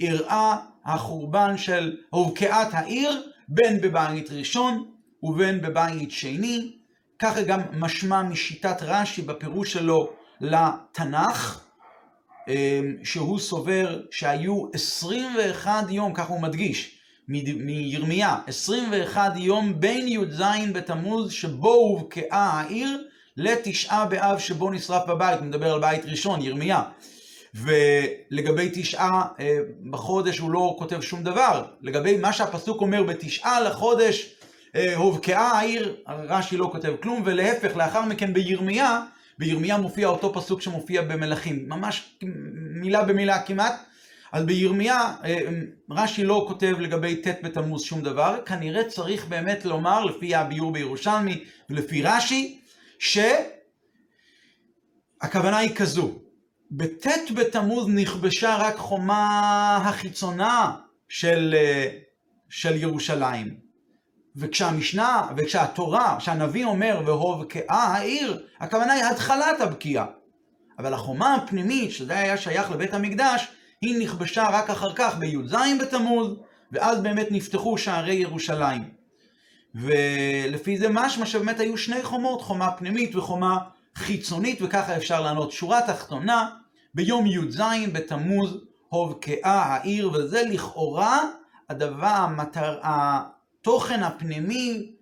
אירעה 0.00 0.56
החורבן 0.84 1.56
של 1.56 1.96
הובקעת 2.10 2.68
העיר, 2.72 3.22
בין 3.48 3.80
בבית 3.80 4.30
ראשון 4.30 4.90
ובין 5.22 5.60
בבית 5.60 6.10
שני, 6.10 6.72
ככה 7.18 7.42
גם 7.42 7.60
משמע 7.72 8.22
משיטת 8.22 8.82
רש"י 8.82 9.22
בפירוש 9.22 9.72
שלו 9.72 10.12
לתנ"ך, 10.40 11.67
שהוא 13.04 13.38
סובר 13.38 14.00
שהיו 14.10 14.66
21 14.72 15.84
יום, 15.90 16.14
ככה 16.14 16.32
הוא 16.32 16.42
מדגיש, 16.42 16.98
מירמיה, 17.28 18.36
21 18.46 19.32
יום 19.36 19.80
בין 19.80 20.08
י"ז 20.08 20.42
בתמוז 20.72 21.32
שבו 21.32 21.74
הובקעה 21.74 22.60
העיר 22.60 23.04
לתשעה 23.36 24.06
באב 24.06 24.38
שבו 24.38 24.70
נשרף 24.70 25.08
בבית, 25.08 25.40
מדבר 25.40 25.72
על 25.72 25.80
בית 25.80 26.06
ראשון, 26.06 26.42
ירמיה. 26.42 26.82
ולגבי 27.54 28.70
תשעה 28.72 29.26
אה, 29.40 29.58
בחודש 29.90 30.38
הוא 30.38 30.50
לא 30.50 30.76
כותב 30.78 31.00
שום 31.00 31.22
דבר. 31.22 31.64
לגבי 31.80 32.16
מה 32.16 32.32
שהפסוק 32.32 32.80
אומר 32.80 33.02
בתשעה 33.02 33.60
לחודש 33.60 34.34
אה, 34.76 34.96
הובקעה 34.96 35.58
העיר, 35.58 35.96
רש"י 36.08 36.56
לא 36.56 36.68
כותב 36.72 36.94
כלום, 37.02 37.22
ולהפך, 37.24 37.76
לאחר 37.76 38.02
מכן 38.02 38.32
בירמיה, 38.32 39.00
בירמיה 39.38 39.78
מופיע 39.78 40.08
אותו 40.08 40.34
פסוק 40.34 40.62
שמופיע 40.62 41.02
במלכים, 41.02 41.68
ממש 41.68 42.18
מילה 42.80 43.04
במילה 43.04 43.42
כמעט. 43.42 43.74
אז 44.32 44.44
בירמיה 44.44 45.14
אה, 45.24 45.38
רש"י 45.90 46.24
לא 46.24 46.44
כותב 46.48 46.76
לגבי 46.80 47.16
ט' 47.16 47.26
בתמוז 47.42 47.82
שום 47.82 48.02
דבר, 48.02 48.38
כנראה 48.46 48.84
צריך 48.88 49.26
באמת 49.26 49.64
לומר, 49.64 50.04
לפי 50.04 50.34
הביור 50.34 50.72
בירושלמי 50.72 51.44
ולפי 51.70 52.02
רש"י, 52.02 52.60
שהכוונה 55.18 55.58
היא 55.58 55.74
כזו, 55.74 56.18
בט' 56.70 57.06
בתמוז 57.36 57.88
נכבשה 57.88 58.56
רק 58.56 58.76
חומה 58.76 59.76
החיצונה 59.84 60.76
של, 61.08 61.54
אה, 61.58 61.88
של 62.48 62.76
ירושלים. 62.76 63.67
וכשהמשנה, 64.38 65.22
וכשהתורה, 65.36 66.16
כשהנביא 66.18 66.64
אומר 66.64 67.02
והובקעה 67.04 67.96
העיר, 67.96 68.42
הכוונה 68.60 68.92
היא 68.92 69.04
התחלת 69.04 69.60
הבקיעה. 69.60 70.06
אבל 70.78 70.94
החומה 70.94 71.34
הפנימית, 71.34 71.92
שזה 71.92 72.18
היה 72.18 72.36
שייך 72.36 72.70
לבית 72.70 72.94
המקדש, 72.94 73.48
היא 73.80 74.04
נכבשה 74.04 74.48
רק 74.52 74.70
אחר 74.70 74.94
כך 74.94 75.16
בי"ז 75.18 75.54
בתמוז, 75.80 76.36
ואז 76.72 77.00
באמת 77.00 77.26
נפתחו 77.30 77.78
שערי 77.78 78.14
ירושלים. 78.14 78.84
ולפי 79.74 80.78
זה 80.78 80.88
משמע 80.90 81.26
שבאמת 81.26 81.60
היו 81.60 81.78
שני 81.78 82.02
חומות, 82.02 82.42
חומה 82.42 82.70
פנימית 82.70 83.16
וחומה 83.16 83.58
חיצונית, 83.94 84.58
וככה 84.62 84.96
אפשר 84.96 85.20
לענות. 85.20 85.52
שורה 85.52 85.80
תחתונה, 85.86 86.50
ביום 86.94 87.26
י"ז 87.26 87.60
בתמוז 87.92 88.56
הובקעה 88.88 89.62
העיר, 89.62 90.10
וזה 90.12 90.42
לכאורה 90.42 91.22
הדבר, 91.68 92.06
המטר, 92.06 92.78
התוכן 93.60 94.02
הפנימי 94.02 94.92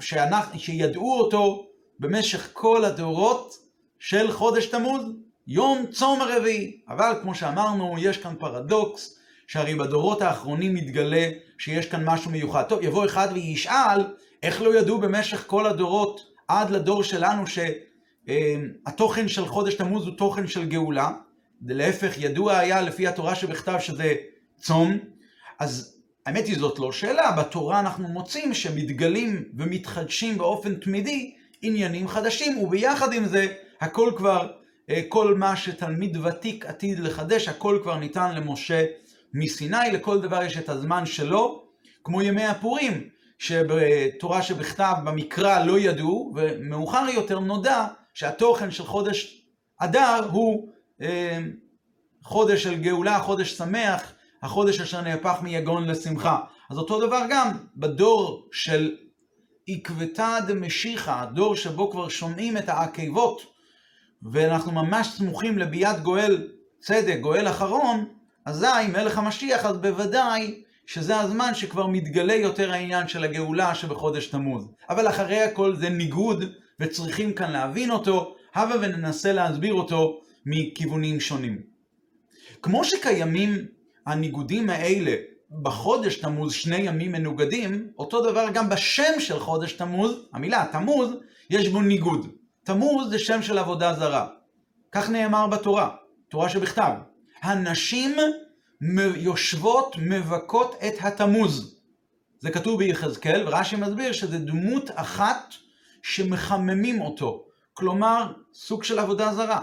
שאנחנו, 0.00 0.58
שידעו 0.58 1.18
אותו 1.18 1.66
במשך 1.98 2.50
כל 2.52 2.84
הדורות 2.84 3.54
של 3.98 4.32
חודש 4.32 4.66
תמוז, 4.66 5.04
יום 5.46 5.86
צום 5.86 6.20
הרביעי. 6.20 6.80
אבל 6.88 7.12
כמו 7.22 7.34
שאמרנו, 7.34 7.94
יש 7.98 8.18
כאן 8.18 8.34
פרדוקס, 8.38 9.18
שהרי 9.46 9.74
בדורות 9.74 10.22
האחרונים 10.22 10.74
מתגלה 10.74 11.30
שיש 11.58 11.86
כאן 11.86 12.04
משהו 12.04 12.30
מיוחד. 12.30 12.62
טוב, 12.62 12.82
יבוא 12.82 13.04
אחד 13.04 13.28
וישאל, 13.32 14.00
איך 14.42 14.62
לא 14.62 14.78
ידעו 14.78 14.98
במשך 14.98 15.44
כל 15.46 15.66
הדורות, 15.66 16.20
עד 16.48 16.70
לדור 16.70 17.02
שלנו, 17.02 17.44
שהתוכן 18.26 19.28
של 19.28 19.46
חודש 19.46 19.74
תמוז 19.74 20.06
הוא 20.06 20.16
תוכן 20.16 20.46
של 20.46 20.64
גאולה? 20.64 21.10
להפך, 21.66 22.14
ידוע 22.18 22.56
היה 22.56 22.80
לפי 22.80 23.06
התורה 23.06 23.34
שבכתב 23.34 23.78
שזה 23.80 24.14
צום. 24.60 24.98
אז 25.58 25.91
האמת 26.26 26.46
היא 26.46 26.58
זאת 26.58 26.78
לא 26.78 26.92
שאלה, 26.92 27.32
בתורה 27.32 27.80
אנחנו 27.80 28.08
מוצאים 28.08 28.54
שמתגלים 28.54 29.44
ומתחדשים 29.58 30.38
באופן 30.38 30.74
תמידי 30.74 31.34
עניינים 31.62 32.08
חדשים, 32.08 32.58
וביחד 32.58 33.12
עם 33.12 33.26
זה 33.26 33.46
הכל 33.80 34.12
כבר 34.16 34.52
אה, 34.90 35.02
כל 35.08 35.34
מה 35.34 35.56
שתלמיד 35.56 36.16
ותיק 36.16 36.66
עתיד 36.66 36.98
לחדש, 36.98 37.48
הכל 37.48 37.78
כבר 37.82 37.98
ניתן 37.98 38.34
למשה 38.34 38.84
מסיני, 39.34 39.92
לכל 39.92 40.20
דבר 40.20 40.42
יש 40.42 40.56
את 40.56 40.68
הזמן 40.68 41.06
שלו, 41.06 41.64
כמו 42.04 42.22
ימי 42.22 42.44
הפורים, 42.44 43.08
שבתורה 43.38 44.42
שבכתב 44.42 44.94
במקרא 45.04 45.64
לא 45.64 45.78
ידעו, 45.78 46.32
ומאוחר 46.36 47.06
יותר 47.14 47.38
נודע 47.38 47.86
שהתוכן 48.14 48.70
של 48.70 48.84
חודש 48.84 49.42
אדר 49.78 50.28
הוא 50.30 50.68
אה, 51.02 51.38
חודש 52.22 52.62
של 52.62 52.74
גאולה, 52.74 53.18
חודש 53.18 53.52
שמח, 53.52 54.12
החודש 54.42 54.80
אשר 54.80 55.00
נהפך 55.00 55.38
מיגון 55.42 55.84
לשמחה. 55.88 56.38
אז 56.70 56.78
אותו 56.78 57.06
דבר 57.06 57.22
גם 57.30 57.48
בדור 57.76 58.48
של 58.52 58.96
עקבתא 59.68 60.40
דמשיחא, 60.46 61.22
הדור 61.22 61.56
שבו 61.56 61.90
כבר 61.90 62.08
שומעים 62.08 62.56
את 62.56 62.68
העקבות 62.68 63.42
ואנחנו 64.32 64.72
ממש 64.72 65.08
סמוכים 65.08 65.58
לביאת 65.58 66.02
גואל 66.02 66.48
צדק, 66.80 67.18
גואל 67.20 67.48
אחרון, 67.48 68.08
אזי 68.44 68.86
מלך 68.92 69.18
המשיח, 69.18 69.66
אז 69.66 69.76
בוודאי 69.76 70.62
שזה 70.86 71.20
הזמן 71.20 71.54
שכבר 71.54 71.86
מתגלה 71.86 72.34
יותר 72.34 72.72
העניין 72.72 73.08
של 73.08 73.24
הגאולה 73.24 73.74
שבחודש 73.74 74.26
תמוז. 74.26 74.68
אבל 74.90 75.08
אחרי 75.08 75.42
הכל 75.42 75.76
זה 75.76 75.88
ניגוד, 75.88 76.44
וצריכים 76.80 77.32
כאן 77.32 77.50
להבין 77.50 77.90
אותו, 77.90 78.34
הבה 78.54 78.74
וננסה 78.80 79.32
להסביר 79.32 79.74
אותו 79.74 80.20
מכיוונים 80.46 81.20
שונים. 81.20 81.62
כמו 82.62 82.84
שקיימים 82.84 83.66
הניגודים 84.06 84.70
האלה 84.70 85.14
בחודש 85.62 86.16
תמוז 86.16 86.52
שני 86.52 86.76
ימים 86.76 87.12
מנוגדים, 87.12 87.88
אותו 87.98 88.30
דבר 88.30 88.46
גם 88.54 88.68
בשם 88.68 89.20
של 89.20 89.38
חודש 89.38 89.72
תמוז, 89.72 90.12
המילה 90.32 90.66
תמוז, 90.72 91.10
יש 91.50 91.68
בו 91.68 91.82
ניגוד. 91.82 92.26
תמוז 92.64 93.10
זה 93.10 93.18
שם 93.18 93.42
של 93.42 93.58
עבודה 93.58 93.94
זרה. 93.94 94.28
כך 94.92 95.10
נאמר 95.10 95.46
בתורה, 95.46 95.90
תורה 96.30 96.48
שבכתב. 96.48 96.92
הנשים 97.42 98.16
יושבות 99.16 99.96
מבכות 99.98 100.74
את 100.86 100.94
התמוז. 101.00 101.78
זה 102.40 102.50
כתוב 102.50 102.78
ביחזקאל, 102.78 103.48
ורש"י 103.48 103.76
מסביר 103.76 104.12
שזה 104.12 104.38
דמות 104.38 104.90
אחת 104.94 105.54
שמחממים 106.02 107.00
אותו. 107.00 107.44
כלומר, 107.72 108.32
סוג 108.54 108.84
של 108.84 108.98
עבודה 108.98 109.34
זרה. 109.34 109.62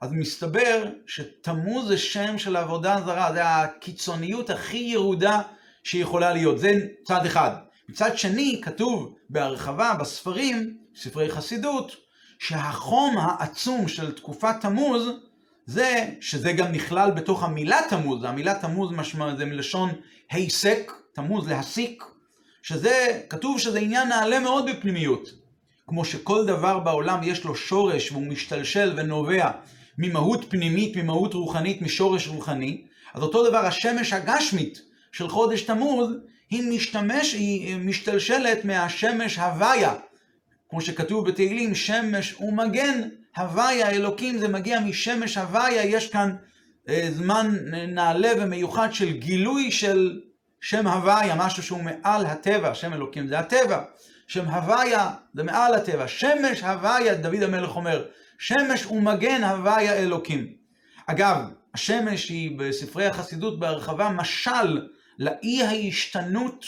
אז 0.00 0.12
מסתבר 0.12 0.84
שתמוז 1.06 1.88
זה 1.88 1.98
שם 1.98 2.38
של 2.38 2.56
עבודה 2.56 3.00
זרה, 3.04 3.32
זה 3.32 3.48
הקיצוניות 3.48 4.50
הכי 4.50 4.76
ירודה 4.76 5.40
שיכולה 5.84 6.32
להיות. 6.32 6.58
זה 6.58 6.86
צד 7.04 7.26
אחד. 7.26 7.50
מצד 7.88 8.18
שני, 8.18 8.60
כתוב 8.64 9.14
בהרחבה 9.30 9.94
בספרים, 10.00 10.76
ספרי 10.96 11.30
חסידות, 11.30 11.96
שהחום 12.38 13.18
העצום 13.18 13.88
של 13.88 14.12
תקופת 14.12 14.54
תמוז, 14.60 15.08
זה 15.66 16.10
שזה 16.20 16.52
גם 16.52 16.72
נכלל 16.72 17.10
בתוך 17.10 17.44
המילה 17.44 17.80
תמוז, 17.90 18.24
המילה 18.24 18.54
תמוז 18.54 18.90
משמע 18.92 19.36
זה 19.36 19.44
מלשון 19.44 19.90
היסק, 20.30 20.92
תמוז 21.12 21.48
להסיק, 21.48 22.04
שזה, 22.62 23.20
כתוב 23.28 23.58
שזה 23.58 23.78
עניין 23.78 24.08
נעלה 24.08 24.40
מאוד 24.40 24.70
בפנימיות. 24.70 25.28
כמו 25.86 26.04
שכל 26.04 26.46
דבר 26.46 26.78
בעולם 26.78 27.20
יש 27.22 27.44
לו 27.44 27.54
שורש 27.54 28.12
והוא 28.12 28.26
משתלשל 28.26 28.92
ונובע 28.96 29.50
ממהות 29.98 30.44
פנימית, 30.48 30.96
ממהות 30.96 31.34
רוחנית, 31.34 31.82
משורש 31.82 32.28
רוחני, 32.28 32.84
אז 33.14 33.22
אותו 33.22 33.48
דבר 33.48 33.58
השמש 33.58 34.12
הגשמית 34.12 34.82
של 35.12 35.28
חודש 35.28 35.62
תמוז, 35.62 36.10
היא, 36.50 36.62
משתמש, 36.70 37.32
היא 37.32 37.76
משתלשלת 37.76 38.64
מהשמש 38.64 39.38
הוויה. 39.38 39.94
כמו 40.70 40.80
שכתוב 40.80 41.28
בתהילים, 41.28 41.74
שמש 41.74 42.40
ומגן, 42.40 43.08
הוויה 43.36 43.90
אלוקים, 43.90 44.38
זה 44.38 44.48
מגיע 44.48 44.80
משמש 44.80 45.38
הוויה, 45.38 45.84
יש 45.84 46.10
כאן 46.10 46.36
אה, 46.88 47.08
זמן 47.10 47.56
נעלה 47.88 48.30
ומיוחד 48.38 48.92
של 48.92 49.12
גילוי 49.12 49.70
של 49.70 50.20
שם 50.60 50.86
הוויה, 50.86 51.34
משהו 51.34 51.62
שהוא 51.62 51.82
מעל 51.82 52.26
הטבע, 52.26 52.74
שם 52.74 52.92
אלוקים 52.92 53.26
זה 53.26 53.38
הטבע. 53.38 53.82
שם 54.26 54.48
הוויה 54.48 55.10
זה 55.34 55.42
מעל 55.42 55.74
הטבע. 55.74 56.08
שמש 56.08 56.62
הוויה, 56.62 57.14
דוד 57.14 57.42
המלך 57.42 57.76
אומר, 57.76 58.04
שמש 58.38 58.86
ומגן 58.86 59.44
הוויה 59.44 59.94
אלוקים. 59.94 60.46
אגב, 61.06 61.36
השמש 61.74 62.28
היא 62.28 62.58
בספרי 62.58 63.06
החסידות 63.06 63.58
בהרחבה 63.58 64.08
משל 64.08 64.88
לאי 65.18 65.62
ההשתנות 65.62 66.66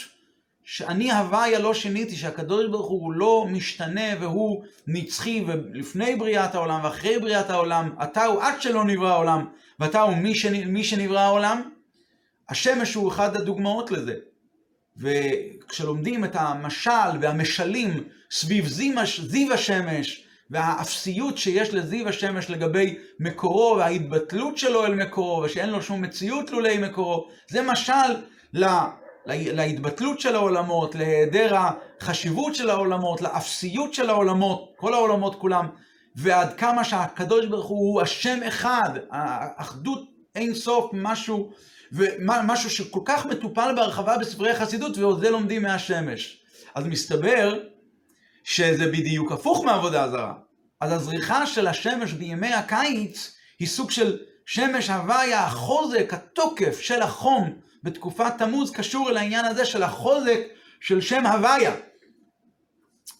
שאני 0.63 1.11
הוויה 1.11 1.59
לא 1.59 1.73
שיניתי, 1.73 2.15
שהקדוש 2.15 2.65
ברוך 2.69 2.87
הוא 2.87 3.13
לא 3.13 3.45
משתנה 3.49 4.01
והוא 4.19 4.63
נצחי 4.87 5.43
ולפני 5.47 6.15
בריאת 6.15 6.55
העולם 6.55 6.83
ואחרי 6.83 7.19
בריאת 7.19 7.49
העולם, 7.49 7.95
אתה 8.03 8.25
הוא 8.25 8.41
עד 8.41 8.61
שלא 8.61 8.85
נברא 8.85 9.09
העולם 9.09 9.45
ואתה 9.79 10.01
הוא 10.01 10.15
מי, 10.15 10.35
שנ... 10.35 10.67
מי 10.67 10.83
שנברא 10.83 11.19
העולם. 11.19 11.69
השמש 12.49 12.93
הוא 12.93 13.11
אחד 13.11 13.35
הדוגמאות 13.35 13.91
לזה. 13.91 14.15
וכשלומדים 14.97 16.25
את 16.25 16.35
המשל 16.35 17.17
והמשלים 17.21 18.03
סביב 18.31 18.67
זיו 18.67 19.53
השמש 19.53 20.26
והאפסיות 20.51 21.37
שיש 21.37 21.73
לזיו 21.73 22.07
השמש 22.07 22.49
לגבי 22.49 22.97
מקורו 23.19 23.75
וההתבטלות 23.77 24.57
שלו 24.57 24.85
אל 24.85 24.95
מקורו 24.95 25.41
ושאין 25.43 25.69
לו 25.69 25.81
שום 25.81 26.01
מציאות 26.01 26.51
לולי 26.51 26.77
מקורו, 26.77 27.27
זה 27.49 27.61
משל 27.61 28.15
לה, 28.53 28.89
להתבטלות 29.25 30.19
של 30.19 30.35
העולמות, 30.35 30.95
להיעדר 30.95 31.55
החשיבות 31.99 32.55
של 32.55 32.69
העולמות, 32.69 33.21
לאפסיות 33.21 33.93
של 33.93 34.09
העולמות, 34.09 34.73
כל 34.75 34.93
העולמות 34.93 35.35
כולם, 35.35 35.67
ועד 36.15 36.53
כמה 36.53 36.83
שהקדוש 36.83 37.45
ברוך 37.45 37.67
הוא 37.67 38.01
השם 38.01 38.39
אחד, 38.47 38.89
האחדות 39.11 40.03
אין 40.35 40.53
סוף, 40.53 40.91
משהו, 40.93 41.51
ומשהו 41.91 42.69
שכל 42.69 42.99
כך 43.05 43.25
מטופל 43.25 43.73
בהרחבה 43.75 44.17
בספרי 44.17 44.51
החסידות, 44.51 44.97
ועוד 44.97 45.19
זה 45.19 45.29
לומדים 45.29 45.61
מהשמש. 45.61 46.43
אז 46.75 46.87
מסתבר 46.87 47.59
שזה 48.47 48.87
בדיוק 48.87 49.31
הפוך 49.31 49.65
מעבודה 49.65 50.09
זרה. 50.09 50.33
אז 50.81 50.91
הזריחה 50.91 51.45
של 51.45 51.67
השמש 51.67 52.13
בימי 52.13 52.53
הקיץ 52.53 53.35
היא 53.59 53.67
סוג 53.67 53.91
של 53.91 54.19
שמש 54.45 54.89
הוויה, 54.89 55.45
החוזק, 55.45 56.13
התוקף 56.13 56.79
של 56.79 57.01
החום 57.01 57.53
בתקופת 57.83 58.33
תמוז 58.37 58.71
קשור 58.71 59.09
אל 59.09 59.17
העניין 59.17 59.45
הזה 59.45 59.65
של 59.65 59.83
החוזק 59.83 60.39
של 60.81 61.01
שם 61.01 61.25
הוויה. 61.25 61.75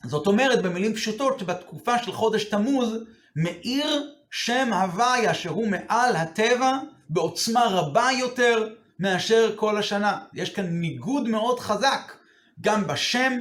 זאת 0.04 0.28
אומרת, 0.28 0.62
במילים 0.62 0.94
פשוטות, 0.94 1.40
שבתקופה 1.40 2.04
של 2.04 2.12
חודש 2.12 2.44
תמוז 2.44 2.98
מאיר 3.36 4.12
שם 4.32 4.74
הוויה 4.74 5.34
שהוא 5.34 5.68
מעל 5.68 6.16
הטבע 6.16 6.78
בעוצמה 7.10 7.66
רבה 7.66 8.08
יותר 8.20 8.70
מאשר 9.00 9.54
כל 9.56 9.78
השנה. 9.78 10.20
יש 10.34 10.50
כאן 10.50 10.66
ניגוד 10.66 11.28
מאוד 11.28 11.60
חזק, 11.60 12.14
גם 12.62 12.88
בשם, 12.88 13.34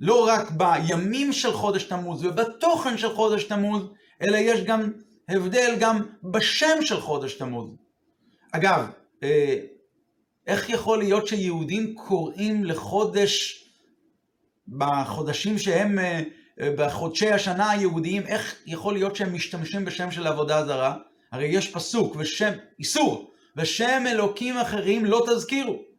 לא 0.00 0.26
רק 0.28 0.50
בימים 0.50 1.32
של 1.32 1.52
חודש 1.52 1.84
תמוז 1.84 2.24
ובתוכן 2.24 2.98
של 2.98 3.14
חודש 3.14 3.44
תמוז, 3.44 3.82
אלא 4.22 4.36
יש 4.36 4.60
גם 4.60 4.92
הבדל 5.28 5.76
גם 5.80 6.06
בשם 6.22 6.82
של 6.82 7.00
חודש 7.00 7.34
תמוז. 7.34 7.70
אגב, 8.52 8.86
אה, 9.22 9.56
איך 10.46 10.70
יכול 10.70 10.98
להיות 10.98 11.26
שיהודים 11.26 11.94
קוראים 11.94 12.64
לחודש 12.64 13.64
בחודשים 14.68 15.58
שהם, 15.58 15.98
אה, 15.98 16.22
בחודשי 16.60 17.30
השנה 17.30 17.70
היהודיים, 17.70 18.26
איך 18.26 18.54
יכול 18.66 18.94
להיות 18.94 19.16
שהם 19.16 19.34
משתמשים 19.34 19.84
בשם 19.84 20.10
של 20.10 20.26
עבודה 20.26 20.66
זרה? 20.66 20.96
הרי 21.32 21.46
יש 21.46 21.68
פסוק 21.70 22.16
ושם, 22.18 22.52
איסור, 22.78 23.30
ושם 23.56 24.04
אלוקים 24.06 24.56
אחרים 24.56 25.04
לא 25.04 25.26
תזכירו. 25.28 25.89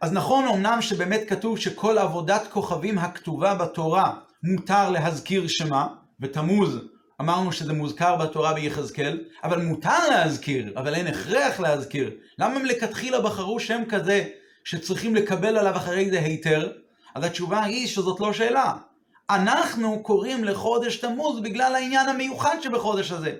אז 0.00 0.12
נכון 0.12 0.48
אמנם 0.48 0.82
שבאמת 0.82 1.20
כתוב 1.28 1.58
שכל 1.58 1.98
עבודת 1.98 2.46
כוכבים 2.50 2.98
הכתובה 2.98 3.54
בתורה 3.54 4.12
מותר 4.42 4.90
להזכיר 4.90 5.44
שמה, 5.48 5.86
ותמוז 6.20 6.78
אמרנו 7.20 7.52
שזה 7.52 7.72
מוזכר 7.72 8.16
בתורה 8.16 8.54
ביחזקאל, 8.54 9.24
אבל 9.44 9.62
מותר 9.62 10.08
להזכיר, 10.10 10.72
אבל 10.76 10.94
אין 10.94 11.06
הכרח 11.06 11.60
להזכיר. 11.60 12.10
למה 12.38 12.58
מלכתחילה 12.58 13.20
בחרו 13.20 13.60
שם 13.60 13.82
כזה 13.88 14.24
שצריכים 14.64 15.14
לקבל 15.14 15.58
עליו 15.58 15.76
אחרי 15.76 16.10
זה 16.10 16.20
היתר? 16.20 16.72
אז 17.14 17.24
התשובה 17.24 17.64
היא 17.64 17.86
שזאת 17.86 18.20
לא 18.20 18.32
שאלה. 18.32 18.72
אנחנו 19.30 20.02
קוראים 20.02 20.44
לחודש 20.44 20.96
תמוז 20.96 21.40
בגלל 21.40 21.74
העניין 21.74 22.08
המיוחד 22.08 22.56
שבחודש 22.62 23.12
הזה. 23.12 23.32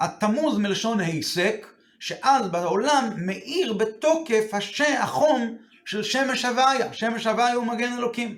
התמוז 0.00 0.58
מלשון 0.58 1.00
היסק, 1.00 1.66
שאז 2.00 2.48
בעולם 2.48 3.08
מאיר 3.16 3.72
בתוקף 3.72 4.44
השם, 4.52 4.94
החום 4.98 5.56
של 5.88 6.02
שמש 6.02 6.44
הוויה. 6.44 6.92
שמש 6.92 7.26
הוויה 7.26 7.54
הוא 7.54 7.66
מגן 7.66 7.92
אלוקים. 7.98 8.36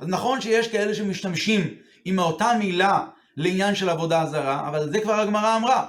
אז 0.00 0.08
נכון 0.08 0.40
שיש 0.40 0.68
כאלה 0.68 0.94
שמשתמשים 0.94 1.74
עם 2.04 2.18
אותה 2.18 2.52
מילה 2.58 3.04
לעניין 3.36 3.74
של 3.74 3.88
עבודה 3.88 4.26
זרה, 4.26 4.68
אבל 4.68 4.90
זה 4.90 5.00
כבר 5.00 5.20
הגמרא 5.20 5.56
אמרה, 5.56 5.86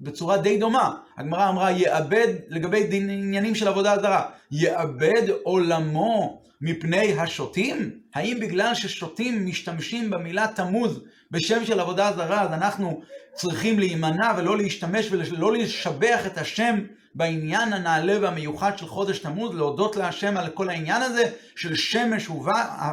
בצורה 0.00 0.38
די 0.38 0.58
דומה. 0.58 0.94
הגמרא 1.18 1.48
אמרה, 1.48 1.70
יאבד, 1.70 2.34
לגבי 2.48 2.88
עניינים 2.92 3.54
של 3.54 3.68
עבודה 3.68 3.98
זרה, 3.98 4.22
יאבד 4.50 5.22
עולמו 5.42 6.42
מפני 6.60 7.20
השוטים? 7.20 7.90
האם 8.14 8.38
בגלל 8.40 8.74
ששוטים 8.74 9.46
משתמשים 9.46 10.10
במילה 10.10 10.46
תמוז 10.46 11.00
בשם 11.30 11.64
של 11.64 11.80
עבודה 11.80 12.12
זרה, 12.16 12.42
אז 12.42 12.52
אנחנו 12.52 13.02
צריכים 13.34 13.78
להימנע 13.78 14.32
ולא 14.36 14.56
להשתמש 14.58 15.08
ולא 15.10 15.52
לשבח 15.52 16.26
את 16.26 16.38
השם 16.38 16.80
בעניין 17.14 17.72
הנעלה 17.72 18.18
והמיוחד 18.20 18.78
של 18.78 18.86
חודש 18.86 19.18
תמוז, 19.18 19.54
להודות 19.54 19.96
להשם 19.96 20.36
על 20.36 20.48
כל 20.50 20.68
העניין 20.68 21.02
הזה 21.02 21.24
של 21.56 21.74
שמש, 21.74 22.28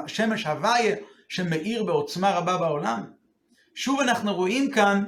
שמש 0.08 0.46
הוויה 0.46 0.96
שמאיר 1.30 1.84
בעוצמה 1.84 2.32
רבה 2.32 2.58
בעולם? 2.58 3.04
שוב 3.76 4.00
אנחנו 4.00 4.36
רואים 4.36 4.72
כאן 4.72 5.04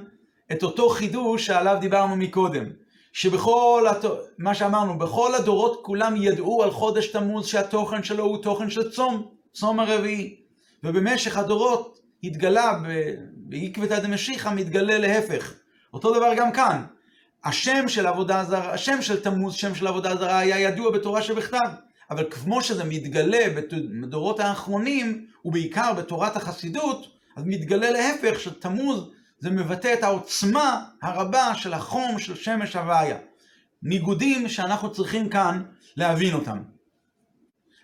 את 0.52 0.64
אותו 0.64 0.90
חידוש 0.90 1.46
שעליו 1.46 1.78
דיברנו 1.82 2.16
מקודם, 2.16 2.66
שבכל, 3.14 3.86
הת... 3.90 4.06
מה 4.38 4.56
שאמרנו, 4.56 5.00
בכל 5.00 5.36
הדורות 5.36 5.80
כולם 5.84 6.16
ידעו 6.16 6.64
על 6.64 6.72
חודש 6.72 7.08
תמוז 7.08 7.46
שהתוכן 7.46 8.04
שלו 8.04 8.24
הוא 8.24 8.44
תוכן 8.44 8.70
של 8.70 8.92
צום, 8.92 9.28
צום 9.54 9.80
הרביעי, 9.80 10.36
ובמשך 10.84 11.38
הדורות 11.38 12.00
התגלה 12.24 12.80
בעקבתא 13.36 14.00
דמשיחא 14.00 14.54
מתגלה 14.54 14.98
להפך. 14.98 15.54
אותו 15.94 16.14
דבר 16.14 16.34
גם 16.38 16.52
כאן, 16.52 16.84
השם 17.44 17.88
של 17.88 18.08
עבודה 18.08 18.44
זרה, 18.44 18.74
השם 18.74 19.02
של 19.02 19.20
תמוז, 19.20 19.54
שם 19.54 19.76
של 19.76 19.88
עבודה 19.88 20.16
זרה, 20.16 20.40
היה 20.40 20.60
ידוע 20.60 20.92
בתורה 20.92 21.22
שבכתב. 21.22 21.70
אבל 22.10 22.26
כמו 22.32 22.62
שזה 22.62 22.84
מתגלה 22.84 23.46
בדורות 24.02 24.40
האחרונים, 24.40 25.26
ובעיקר 25.46 25.94
בתורת 25.94 26.36
החסידות, 26.36 27.08
אז 27.36 27.44
מתגלה 27.46 27.92
להפך 27.92 28.40
שתמוז 28.40 29.10
זה 29.40 29.50
מבטא 29.50 29.94
את 29.94 30.04
העוצמה 30.04 30.86
הרבה 31.02 31.56
של 31.56 31.74
החום 31.74 32.20
של 32.20 32.36
שמש 32.36 32.76
הוויה. 32.76 33.18
ניגודים 33.84 34.50
שאנחנו 34.50 34.92
צריכים 34.92 35.30
כאן 35.30 35.64
להבין 35.96 36.34
אותם. 36.34 36.58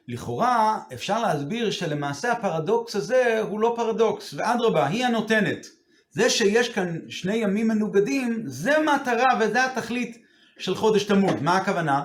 לכאורה 0.08 0.80
אפשר 0.94 1.22
להסביר 1.22 1.72
שלמעשה 1.72 2.32
הפרדוקס 2.32 2.96
הזה 2.96 3.42
הוא 3.42 3.60
לא 3.60 3.74
פרדוקס, 3.76 4.34
ואדרבה, 4.38 4.88
היא 4.88 5.06
הנותנת. 5.06 5.68
זה 6.16 6.30
שיש 6.30 6.70
כאן 6.70 7.00
שני 7.10 7.36
ימים 7.36 7.68
מנוגדים, 7.68 8.44
זה 8.46 8.74
מטרה 8.80 9.40
וזה 9.40 9.66
התכלית 9.66 10.18
של 10.58 10.76
חודש 10.76 11.04
תמוז. 11.04 11.34
מה 11.42 11.58
הכוונה? 11.58 12.04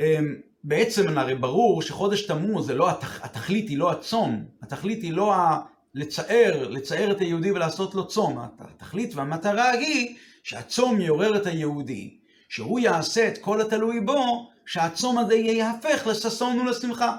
אמ, 0.00 0.34
בעצם 0.64 1.18
הרי 1.18 1.34
ברור 1.34 1.82
שחודש 1.82 2.22
תמוז 2.22 2.66
זה 2.66 2.74
לא, 2.74 2.90
התכ... 2.90 3.24
התכלית 3.24 3.68
היא 3.68 3.78
לא 3.78 3.90
הצום, 3.90 4.44
התכלית 4.62 5.02
היא 5.02 5.12
לא 5.12 5.34
ה... 5.34 5.60
לצער, 5.94 6.68
לצער 6.68 7.10
את 7.10 7.20
היהודי 7.20 7.50
ולעשות 7.50 7.94
לו 7.94 8.06
צום. 8.06 8.38
התכלית 8.58 9.14
והמטרה 9.14 9.70
היא 9.70 10.16
שהצום 10.42 11.00
יעורר 11.00 11.36
את 11.36 11.46
היהודי, 11.46 12.18
שהוא 12.48 12.78
יעשה 12.78 13.28
את 13.28 13.38
כל 13.38 13.60
התלוי 13.60 14.00
בו, 14.00 14.50
שהצום 14.66 15.18
הזה 15.18 15.34
יהפך 15.34 16.06
לששון 16.06 16.58
ולשמחה. 16.58 17.16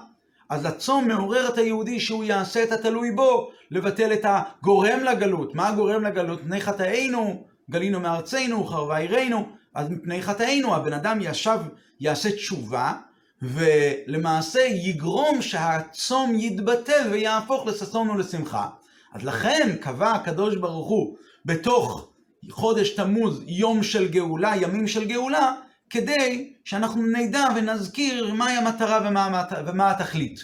אז 0.52 0.66
הצום 0.66 1.08
מעורר 1.08 1.50
את 1.50 1.58
היהודי 1.58 2.00
שהוא 2.00 2.24
יעשה 2.24 2.64
את 2.64 2.72
התלוי 2.72 3.12
בו, 3.12 3.52
לבטל 3.72 4.14
את 4.14 4.26
הגורם 4.26 5.00
לגלות. 5.00 5.56
מה 5.56 5.70
הגורם 5.70 6.04
לגלות? 6.04 6.44
מפני 6.44 6.62
חטאינו, 6.62 7.44
גלינו 7.70 8.00
מארצנו, 8.00 8.64
חרבה 8.66 8.98
עירנו. 8.98 9.50
אז 9.76 9.90
מפני 9.90 10.22
חטאינו 10.22 10.76
הבן 10.76 10.94
אדם 10.94 11.20
ישב, 11.22 11.60
יעשה 12.00 12.32
תשובה, 12.32 12.94
ולמעשה 13.42 14.62
יגרום 14.62 15.42
שהצום 15.42 16.36
יתבטל 16.36 17.08
ויהפוך 17.12 17.68
לששון 17.68 18.10
ולשמחה. 18.10 18.70
אז 19.14 19.24
לכן 19.24 19.76
קבע 19.82 20.12
הקדוש 20.12 20.56
ברוך 20.56 20.88
הוא 20.88 21.18
בתוך 21.46 22.10
חודש 22.50 22.90
תמוז 22.90 23.44
יום 23.48 23.84
של 23.84 24.08
גאולה, 24.08 24.54
ימים 24.62 24.88
של 24.88 25.06
גאולה, 25.06 25.54
כדי 25.92 26.54
שאנחנו 26.66 27.02
נדע 27.02 27.46
ונזכיר 27.56 28.34
מהי 28.34 28.58
המטרה 28.58 29.00
ומה, 29.10 29.44
ומה 29.66 29.92
התכלית. 29.92 30.40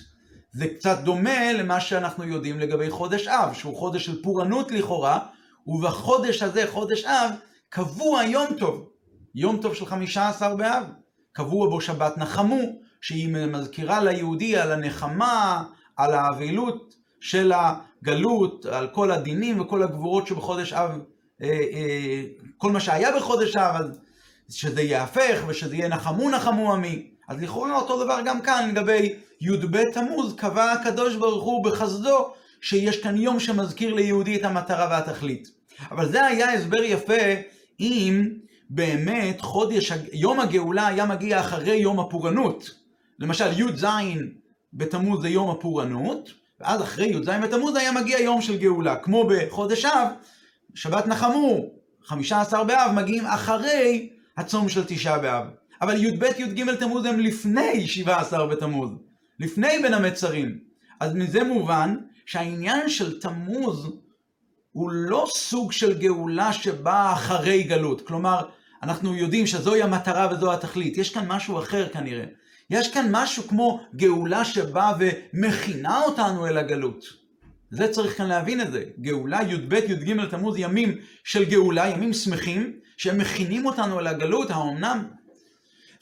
זה 0.52 0.68
קצת 0.68 1.00
דומה 1.00 1.54
למה 1.54 1.80
שאנחנו 1.80 2.24
יודעים 2.24 2.60
לגבי 2.60 2.90
חודש 2.90 3.28
אב, 3.28 3.54
שהוא 3.54 3.78
חודש 3.78 4.06
של 4.06 4.22
פורענות 4.22 4.72
לכאורה, 4.72 5.20
ובחודש 5.68 6.44
הזה, 6.44 6.64
חודש 6.68 7.06
אב, 7.06 7.32
קבוע 7.70 8.24
יום 8.24 8.48
טוב, 8.58 8.90
יום 9.36 9.58
טוב 9.62 9.74
של 9.74 9.86
חמישה 9.86 10.30
עשר 10.30 10.56
באב. 10.56 10.84
קבוע 11.34 11.70
בו 11.70 11.82
שבת 11.82 12.18
נחמו, 12.18 12.60
שהיא 13.02 13.30
מזכירה 13.30 14.04
ליהודי 14.04 14.58
על 14.58 14.72
הנחמה, 14.72 15.64
על 15.98 16.14
האבלות 16.14 16.94
של 17.22 17.52
הגלות, 17.56 18.66
על 18.66 18.88
כל 18.88 19.12
הדינים 19.12 19.60
וכל 19.60 19.84
הגבורות 19.84 20.28
שבחודש 20.28 20.74
אב, 20.74 20.92
אה, 21.42 21.48
אה, 21.48 22.24
כל 22.58 22.72
מה 22.72 22.80
שהיה 22.80 23.18
בחודש 23.18 23.56
אב, 23.56 23.76
שזה 24.50 24.82
יהפך 24.82 25.44
ושזה 25.48 25.76
יהיה 25.76 25.88
נחמו 25.88 26.30
נחמו 26.30 26.74
עמי. 26.74 27.08
אז 27.28 27.42
לכאורה 27.42 27.76
אותו 27.76 28.04
דבר 28.04 28.20
גם 28.26 28.42
כאן 28.42 28.70
לגבי 28.70 29.14
י"ב 29.42 29.84
תמוז, 29.94 30.36
קבע 30.36 30.72
הקדוש 30.72 31.16
ברוך 31.16 31.44
הוא 31.44 31.64
בחסדו 31.64 32.32
שיש 32.62 33.04
כאן 33.04 33.18
יום 33.18 33.40
שמזכיר 33.40 33.94
ליהודי 33.94 34.36
את 34.36 34.44
המטרה 34.44 34.88
והתכלית. 34.92 35.52
אבל 35.92 36.10
זה 36.10 36.26
היה 36.26 36.54
הסבר 36.54 36.84
יפה 36.84 37.24
אם 37.80 38.30
באמת 38.70 39.42
חודש, 39.42 39.92
יום 40.14 40.40
הגאולה 40.40 40.88
היה 40.88 41.06
מגיע 41.06 41.40
אחרי 41.40 41.76
יום 41.76 42.00
הפורענות. 42.00 42.72
למשל 43.20 43.60
י"ז 43.60 43.86
בתמוז 44.74 45.22
זה 45.22 45.30
יום 45.30 45.50
הפורענות, 45.50 46.30
ואז 46.60 46.82
אחרי 46.82 47.08
י"ז 47.08 47.30
בתמוז 47.30 47.76
היה 47.76 47.92
מגיע 47.92 48.20
יום 48.20 48.42
של 48.42 48.58
גאולה. 48.58 48.96
כמו 48.96 49.28
בחודש 49.30 49.86
אב, 49.86 50.08
שבת 50.76 51.08
נחמו, 51.08 51.66
15 52.04 52.64
באב, 52.64 52.92
מגיעים 52.92 53.26
אחרי 53.26 54.10
הצום 54.38 54.70
של 54.70 54.84
תשעה 54.88 55.20
באב. 55.20 55.46
אבל 55.82 56.04
י"ב 56.04 56.24
י"ג 56.24 56.76
תמוז 56.76 57.06
הם 57.06 57.20
לפני 57.20 57.88
17 57.88 58.48
בתמוז, 58.48 58.92
לפני 59.40 59.80
בין 59.82 59.94
המצרים. 59.94 60.60
אז 61.00 61.14
מזה 61.14 61.44
מובן 61.44 61.96
שהעניין 62.26 62.90
של 62.90 63.20
תמוז 63.20 63.88
הוא 64.72 64.92
לא 64.92 65.28
סוג 65.30 65.72
של 65.72 66.00
גאולה 66.00 66.54
שבאה 66.54 67.14
אחרי 67.14 67.64
גלות. 67.64 68.08
כלומר, 68.08 68.46
אנחנו 68.84 69.16
יודעים 69.16 69.48
שזוהי 69.48 69.82
המטרה 69.82 70.28
וזו 70.32 70.54
התכלית. 70.54 70.98
יש 70.98 71.14
כאן 71.14 71.28
משהו 71.28 71.60
אחר 71.60 71.90
כנראה. 71.90 72.26
יש 72.70 72.94
כאן 72.94 73.08
משהו 73.12 73.44
כמו 73.44 73.80
גאולה 73.96 74.46
שבאה 74.46 74.94
ומכינה 75.00 76.02
אותנו 76.02 76.48
אל 76.48 76.58
הגלות. 76.58 77.04
זה 77.72 77.88
צריך 77.88 78.18
כאן 78.18 78.28
להבין 78.28 78.62
את 78.62 78.72
זה. 78.72 78.84
גאולה, 79.02 79.42
י"ב, 79.44 79.74
י"ג 79.74 80.26
תמוז, 80.26 80.56
ימים 80.58 80.98
של 81.24 81.46
גאולה, 81.46 81.88
ימים 81.88 82.14
שמחים, 82.14 82.74
שהם 82.98 83.18
מכינים 83.18 83.66
אותנו 83.66 84.00
אל 84.00 84.08
הגלות, 84.08 84.50
האומנם? 84.50 85.08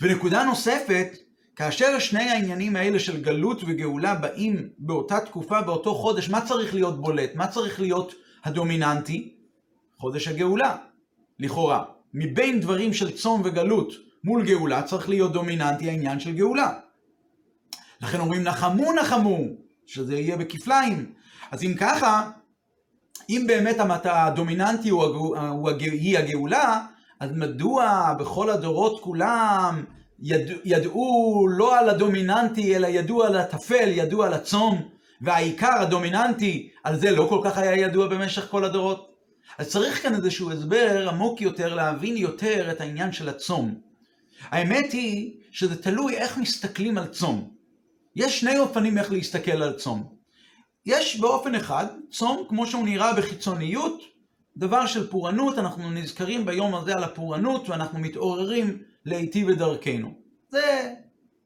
ונקודה 0.02 0.44
נוספת, 0.44 1.08
כאשר 1.56 2.00
שני 2.00 2.24
העניינים 2.24 2.76
האלה 2.76 3.00
של 3.00 3.22
גלות 3.22 3.62
וגאולה 3.68 4.16
באים 4.16 4.70
באותה 4.78 5.20
תקופה, 5.20 5.62
באותו 5.62 5.96
חודש, 5.96 6.30
מה 6.30 6.42
צריך 6.42 6.74
להיות 6.74 7.02
בולט? 7.02 7.36
מה 7.36 7.48
צריך 7.48 7.80
להיות 7.80 8.14
הדומיננטי? 8.44 9.36
חודש 9.98 10.28
הגאולה, 10.28 10.76
לכאורה. 11.40 11.84
מבין 12.14 12.60
דברים 12.60 12.94
של 12.94 13.12
צום 13.12 13.42
וגלות 13.46 13.94
מול 14.24 14.46
גאולה, 14.46 14.82
צריך 14.82 15.10
להיות 15.10 15.34
דומיננטי 15.34 15.90
העניין 15.90 16.20
של 16.20 16.32
גאולה. 16.32 16.74
לכן 18.02 18.20
אומרים 18.20 18.44
נחמו 18.44 18.94
נחמו, 18.94 19.40
שזה 19.86 20.16
יהיה 20.16 20.38
בכפליים. 20.38 21.14
אז 21.52 21.64
אם 21.64 21.74
ככה, 21.80 22.32
אם 23.30 23.44
באמת 23.48 23.78
הדומיננטי 24.04 24.90
הוא, 24.90 25.04
הוא, 25.04 25.38
הוא, 25.38 25.70
היא 25.80 26.18
הגאולה, 26.18 26.86
אז 27.20 27.32
מדוע 27.32 28.14
בכל 28.20 28.50
הדורות 28.50 29.02
כולם 29.02 29.84
יד, 30.20 30.52
ידעו 30.66 31.48
לא 31.50 31.80
על 31.80 31.90
הדומיננטי, 31.90 32.76
אלא 32.76 32.88
ידעו 32.88 33.24
על 33.24 33.38
הטפל, 33.38 33.90
ידעו 33.90 34.24
על 34.24 34.34
הצום, 34.34 34.82
והעיקר 35.22 35.74
הדומיננטי, 35.80 36.70
על 36.84 37.00
זה 37.00 37.12
לא 37.12 37.26
כל 37.30 37.42
כך 37.44 37.58
היה 37.58 37.76
ידוע 37.76 38.08
במשך 38.08 38.48
כל 38.52 38.64
הדורות? 38.64 39.16
אז 39.58 39.70
צריך 39.70 40.04
כאן 40.04 40.16
איזשהו 40.16 40.52
הסבר 40.52 41.10
עמוק 41.10 41.42
יותר, 41.42 41.76
להבין 41.76 42.18
יותר 42.18 42.72
את 42.72 42.82
העניין 42.82 43.12
של 43.12 43.30
הצום. 43.30 43.76
האמת 44.50 44.92
היא 44.92 45.34
שזה 45.52 45.82
תלוי 45.82 46.18
איך 46.18 46.38
מסתכלים 46.38 46.98
על 46.98 47.08
צום. 47.08 47.50
יש 48.16 48.40
שני 48.40 48.60
אופנים 48.60 48.98
איך 48.98 49.12
להסתכל 49.12 49.64
על 49.64 49.74
צום. 49.74 50.15
יש 50.86 51.20
באופן 51.20 51.56
אחד, 51.56 51.86
צום 52.12 52.46
כמו 52.50 52.68
שהוא 52.68 52.86
נראה 52.86 53.14
בחיצוניות, 53.14 54.02
דבר 54.58 54.86
של 54.86 55.10
פורענות, 55.10 55.58
אנחנו 55.58 55.92
נזכרים 55.92 56.46
ביום 56.46 56.76
הזה 56.76 56.94
על 56.94 57.04
הפורענות 57.04 57.70
ואנחנו 57.70 58.00
מתעוררים 58.00 58.78
להיטיב 59.06 59.50
את 59.50 59.58
דרכנו. 59.58 60.14
זה 60.50 60.94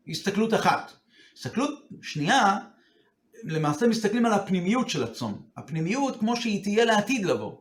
הסתכלות 0.08 0.54
אחת. 0.54 0.91
הסתכלות 1.38 1.88
שנייה, 2.02 2.58
למעשה 3.43 3.88
מסתכלים 3.88 4.25
על 4.25 4.34
הפנימיות 4.34 4.89
של 4.89 5.04
הצום. 5.04 5.41
הפנימיות 5.58 6.19
כמו 6.19 6.36
שהיא 6.36 6.63
תהיה 6.63 6.86
לעתיד 6.86 7.25
לבוא. 7.25 7.52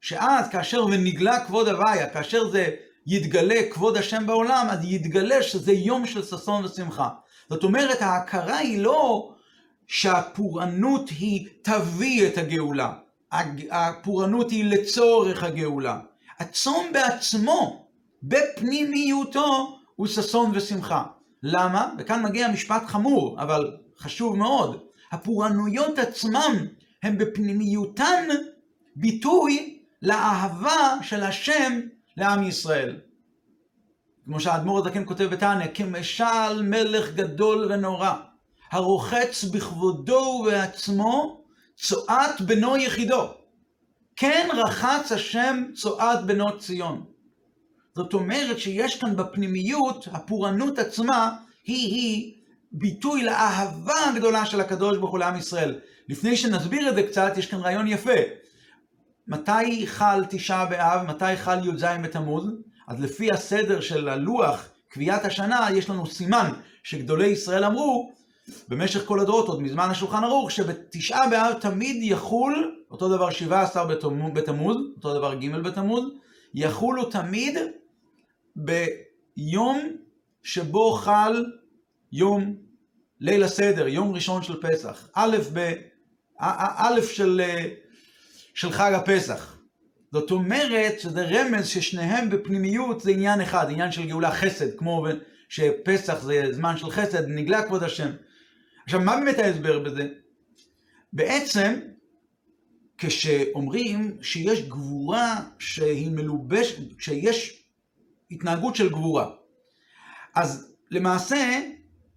שאז 0.00 0.48
כאשר 0.48 0.84
ונגלה 0.84 1.46
כבוד 1.46 1.68
הוויה, 1.68 2.10
כאשר 2.10 2.50
זה 2.50 2.70
יתגלה 3.06 3.60
כבוד 3.70 3.96
השם 3.96 4.26
בעולם, 4.26 4.66
אז 4.70 4.78
יתגלה 4.84 5.42
שזה 5.42 5.72
יום 5.72 6.06
של 6.06 6.22
ששון 6.22 6.64
ושמחה. 6.64 7.08
זאת 7.50 7.64
אומרת, 7.64 8.02
ההכרה 8.02 8.56
היא 8.56 8.78
לא 8.78 9.32
שהפורענות 9.86 11.08
היא 11.08 11.48
תביא 11.62 12.26
את 12.26 12.38
הגאולה. 12.38 12.92
הפורענות 13.70 14.50
היא 14.50 14.64
לצורך 14.64 15.42
הגאולה. 15.42 16.00
הצום 16.38 16.86
בעצמו, 16.92 17.86
בפנימיותו, 18.22 19.78
הוא 19.96 20.06
ששון 20.06 20.50
ושמחה. 20.54 21.04
למה? 21.42 21.92
וכאן 21.98 22.22
מגיע 22.22 22.48
משפט 22.48 22.82
חמור, 22.86 23.42
אבל 23.42 23.76
חשוב 23.98 24.36
מאוד. 24.36 24.80
הפורענויות 25.12 25.98
עצמן 25.98 26.66
הם 27.02 27.18
בפנימיותן 27.18 28.28
ביטוי 28.96 29.78
לאהבה 30.02 30.96
של 31.02 31.22
השם 31.22 31.80
לעם 32.16 32.42
ישראל. 32.42 32.96
כמו 34.24 34.40
שהאדמו"ר 34.40 34.78
הזקן 34.78 35.06
כותב 35.06 35.24
בתניא, 35.24 35.66
כמשל 35.74 36.62
מלך 36.62 37.14
גדול 37.14 37.72
ונורא, 37.72 38.14
הרוחץ 38.70 39.44
בכבודו 39.44 40.40
ובעצמו, 40.40 41.44
צועת 41.76 42.40
בנו 42.40 42.76
יחידו. 42.76 43.28
כן 44.16 44.48
רחץ 44.52 45.12
השם 45.12 45.64
צועת 45.74 46.26
בנו 46.26 46.58
ציון. 46.58 47.04
זאת 47.94 48.14
אומרת 48.14 48.58
שיש 48.58 49.00
כאן 49.00 49.16
בפנימיות, 49.16 50.08
הפורענות 50.12 50.78
עצמה, 50.78 51.36
היא-היא 51.64 52.34
ביטוי 52.72 53.22
לאהבה 53.22 54.08
הגדולה 54.08 54.46
של 54.46 54.60
הקדוש 54.60 54.98
ברוך 54.98 55.10
הוא 55.10 55.18
לעם 55.18 55.36
ישראל. 55.36 55.78
לפני 56.08 56.36
שנסביר 56.36 56.88
את 56.88 56.94
זה 56.94 57.02
קצת, 57.02 57.32
יש 57.36 57.46
כאן 57.46 57.60
רעיון 57.60 57.88
יפה. 57.88 58.20
מתי 59.28 59.86
חל 59.86 60.24
תשעה 60.30 60.66
באב, 60.66 61.06
מתי 61.06 61.36
חל 61.36 61.68
י"ז 61.68 61.84
בתמוז? 62.02 62.44
אז 62.88 63.00
לפי 63.00 63.32
הסדר 63.32 63.80
של 63.80 64.08
הלוח, 64.08 64.68
קביעת 64.88 65.24
השנה, 65.24 65.68
יש 65.74 65.90
לנו 65.90 66.06
סימן 66.06 66.50
שגדולי 66.82 67.26
ישראל 67.26 67.64
אמרו, 67.64 68.12
במשך 68.68 69.04
כל 69.04 69.20
הדורות, 69.20 69.48
עוד 69.48 69.62
מזמן 69.62 69.90
השולחן 69.90 70.24
ערוך, 70.24 70.50
שבתשעה 70.50 71.30
באב 71.30 71.52
תמיד 71.60 71.96
יחול, 72.02 72.84
אותו 72.90 73.08
דבר 73.08 73.30
שבעה 73.30 73.62
עשר 73.62 73.86
בתמוז, 74.34 74.76
אותו 74.96 75.14
דבר 75.14 75.34
ג' 75.34 75.56
בתמוז, 75.56 76.04
יחולו 76.54 77.04
תמיד 77.04 77.58
יום 79.36 79.96
שבו 80.42 80.92
חל 80.92 81.44
יום 82.12 82.56
ליל 83.20 83.42
הסדר, 83.44 83.88
יום 83.88 84.14
ראשון 84.14 84.42
של 84.42 84.60
פסח, 84.62 85.08
א', 85.14 85.36
ב, 85.52 85.72
א' 86.38 87.00
של, 87.02 87.40
של 88.54 88.70
חג 88.70 88.92
הפסח. 88.94 89.56
זאת 90.12 90.30
אומרת 90.30 91.00
שזה 91.00 91.24
רמז 91.24 91.66
ששניהם 91.66 92.30
בפנימיות 92.30 93.00
זה 93.00 93.10
עניין 93.10 93.40
אחד, 93.40 93.70
עניין 93.70 93.92
של 93.92 94.06
גאולה 94.06 94.30
חסד, 94.30 94.76
כמו 94.78 95.06
שפסח 95.48 96.22
זה 96.22 96.42
זמן 96.52 96.76
של 96.76 96.90
חסד, 96.90 97.28
נגלה 97.28 97.62
כבוד 97.62 97.82
השם. 97.82 98.10
עכשיו, 98.86 99.00
מה 99.00 99.16
באמת 99.16 99.38
ההסבר 99.38 99.78
בזה? 99.78 100.08
בעצם, 101.12 101.80
כשאומרים 102.98 104.18
שיש 104.22 104.62
גבורה 104.62 105.42
שהיא 105.58 106.10
מלובשת, 106.10 106.76
שיש 106.98 107.64
התנהגות 108.30 108.76
של 108.76 108.88
גבורה, 108.88 109.30
אז 110.34 110.74
למעשה, 110.90 111.60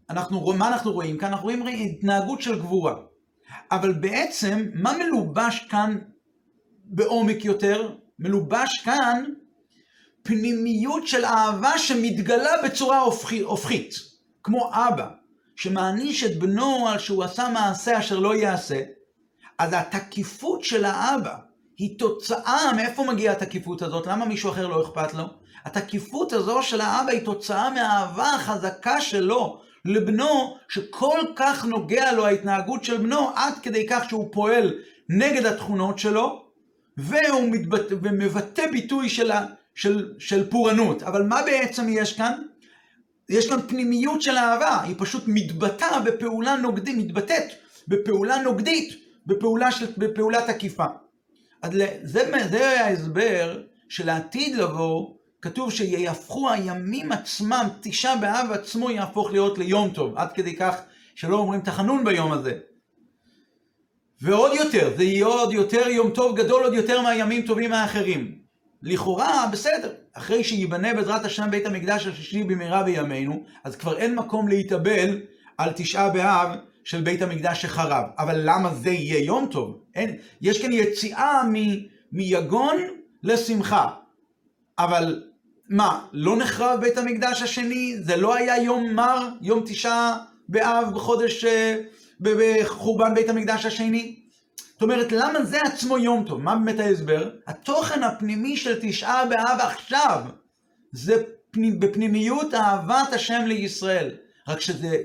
אנחנו, 0.10 0.54
מה 0.54 0.68
אנחנו 0.68 0.92
רואים 0.92 1.18
כאן? 1.18 1.30
אנחנו 1.30 1.44
רואים 1.44 1.68
התנהגות 1.68 2.42
של 2.42 2.60
גבורה. 2.60 2.96
אבל 3.72 3.94
בעצם, 3.94 4.70
מה 4.74 4.94
מלובש 4.98 5.68
כאן 5.70 5.98
בעומק 6.86 7.46
יותר? 7.46 7.96
מלובש 8.20 8.82
כאן 8.84 9.24
פנימיות 10.24 11.08
של 11.08 11.26
אהבה 11.26 11.78
שמתגלה 11.78 12.52
בצורה 12.66 13.00
הופכית, 13.46 13.94
כמו 14.44 14.72
אבא, 14.74 15.10
שמעניש 15.60 16.24
את 16.24 16.40
בנו 16.40 16.88
על 16.90 17.00
שהוא 17.00 17.24
עשה 17.24 17.50
מעשה 17.50 18.00
אשר 18.00 18.20
לא 18.20 18.36
יעשה, 18.36 18.82
אז 19.58 19.74
התקיפות 19.74 20.64
של 20.64 20.86
האבא 20.86 21.36
היא 21.78 22.00
תוצאה, 22.00 22.74
מאיפה 22.76 23.04
מגיעה 23.04 23.34
התקיפות 23.34 23.82
הזאת? 23.82 24.08
למה 24.08 24.26
מישהו 24.26 24.50
אחר 24.52 24.68
לא 24.68 24.84
אכפת 24.84 25.14
לו? 25.14 25.24
התקיפות 25.66 26.34
הזו 26.34 26.64
של 26.64 26.82
האבא 26.82 27.12
היא 27.12 27.26
תוצאה 27.26 27.70
מהאהבה 27.70 28.30
החזקה 28.30 29.02
שלו 29.02 29.62
לבנו, 29.86 30.58
שכל 30.70 31.20
כך 31.36 31.66
נוגע 31.66 32.12
לו 32.12 32.26
ההתנהגות 32.26 32.84
של 32.84 32.98
בנו, 32.98 33.30
עד 33.36 33.54
כדי 33.62 33.88
כך 33.90 34.10
שהוא 34.10 34.30
פועל 34.32 34.74
נגד 35.10 35.46
התכונות 35.46 36.00
שלו, 36.00 36.46
והוא 36.98 37.52
מתבט... 37.52 37.86
ומבטא 37.92 38.72
ביטוי 38.72 39.10
של, 39.10 39.32
ה... 39.32 39.46
של, 39.76 40.14
של 40.20 40.50
פורענות. 40.50 41.04
אבל 41.04 41.24
מה 41.24 41.42
בעצם 41.42 41.88
יש 41.90 42.18
כאן? 42.18 42.42
יש 43.30 43.50
כאן 43.50 43.60
פנימיות 43.68 44.22
של 44.22 44.38
אהבה, 44.38 44.82
היא 44.82 44.96
פשוט 44.98 45.24
מתבטאה 45.28 46.00
בפעולה 46.00 46.56
נוגדית, 46.56 46.98
מתבטאת 46.98 47.44
בפעולה 47.88 48.42
נוגדית, 48.42 48.94
בפעולה 49.26 49.72
של, 49.72 49.86
בפעולה 49.98 50.54
תקיפה. 50.54 50.86
אז 51.62 51.72
זה, 52.04 52.32
זה 52.50 52.80
ההסבר 52.80 53.62
שלעתיד 53.90 54.56
לבוא, 54.56 55.16
כתוב 55.42 55.72
שיהפכו 55.72 56.50
הימים 56.50 57.12
עצמם, 57.12 57.68
תשעה 57.82 58.16
באב 58.16 58.52
עצמו 58.52 58.92
יהפוך 58.92 59.32
להיות 59.32 59.58
ליום 59.58 59.90
טוב, 59.90 60.18
עד 60.18 60.32
כדי 60.34 60.56
כך 60.56 60.76
שלא 61.16 61.38
אומרים 61.38 61.62
תחנון 61.62 62.04
ביום 62.04 62.32
הזה. 62.32 62.54
ועוד 64.22 64.52
יותר, 64.54 64.94
זה 64.98 65.04
יהיה 65.04 65.26
עוד 65.26 65.54
יותר 65.54 65.88
יום 65.88 66.12
טוב 66.12 66.38
גדול 66.38 66.64
עוד 66.64 66.74
יותר 66.74 67.02
מהימים 67.02 67.46
טובים 67.46 67.74
האחרים. 67.74 68.39
לכאורה, 68.84 69.50
בסדר, 69.52 69.94
אחרי 70.14 70.44
שייבנה 70.44 70.94
בעזרת 70.94 71.26
השם 71.26 71.52
בית 71.52 71.66
המקדש 71.66 72.08
השישי 72.08 72.44
במהרה 72.44 72.84
בימינו, 72.84 73.44
אז 73.64 73.76
כבר 73.76 73.98
אין 73.98 74.16
מקום 74.16 74.48
להתאבל 74.48 75.22
על 75.58 75.72
תשעה 75.76 76.10
באב 76.10 76.50
של 76.84 77.02
בית 77.02 77.22
המקדש 77.22 77.62
שחרב. 77.62 78.04
אבל 78.18 78.42
למה 78.44 78.74
זה 78.74 78.90
יהיה 78.90 79.26
יום 79.26 79.48
טוב? 79.52 79.82
אין, 79.96 80.16
יש 80.42 80.62
כאן 80.62 80.72
יציאה 80.72 81.44
מ, 81.44 81.54
מיגון 82.12 82.78
לשמחה. 83.24 83.90
אבל 84.80 85.24
מה, 85.70 86.06
לא 86.14 86.38
נחרב 86.38 86.80
בית 86.82 86.98
המקדש 86.98 87.42
השני? 87.42 87.96
זה 88.02 88.16
לא 88.16 88.36
היה 88.36 88.64
יום 88.64 88.94
מר, 88.94 89.30
יום 89.42 89.64
תשעה 89.66 90.18
באב 90.50 90.94
בחודש, 90.94 91.46
אה, 91.46 91.82
בחורבן 92.20 93.14
בית 93.16 93.30
המקדש 93.30 93.66
השני? 93.66 94.20
זאת 94.80 94.84
אומרת, 94.84 95.12
למה 95.12 95.46
זה 95.46 95.62
עצמו 95.62 95.98
יום 95.98 96.24
טוב? 96.28 96.42
מה 96.42 96.56
באמת 96.56 96.80
ההסבר? 96.80 97.30
התוכן 97.48 98.04
הפנימי 98.04 98.58
של 98.58 98.80
תשעה 98.82 99.26
באב 99.26 99.60
עכשיו, 99.62 100.22
זה 100.92 101.24
פנימ, 101.52 101.80
בפנימיות 101.80 102.54
אהבת 102.54 103.14
השם 103.14 103.42
לישראל. 103.46 104.16
רק 104.48 104.60
שזה, 104.60 104.98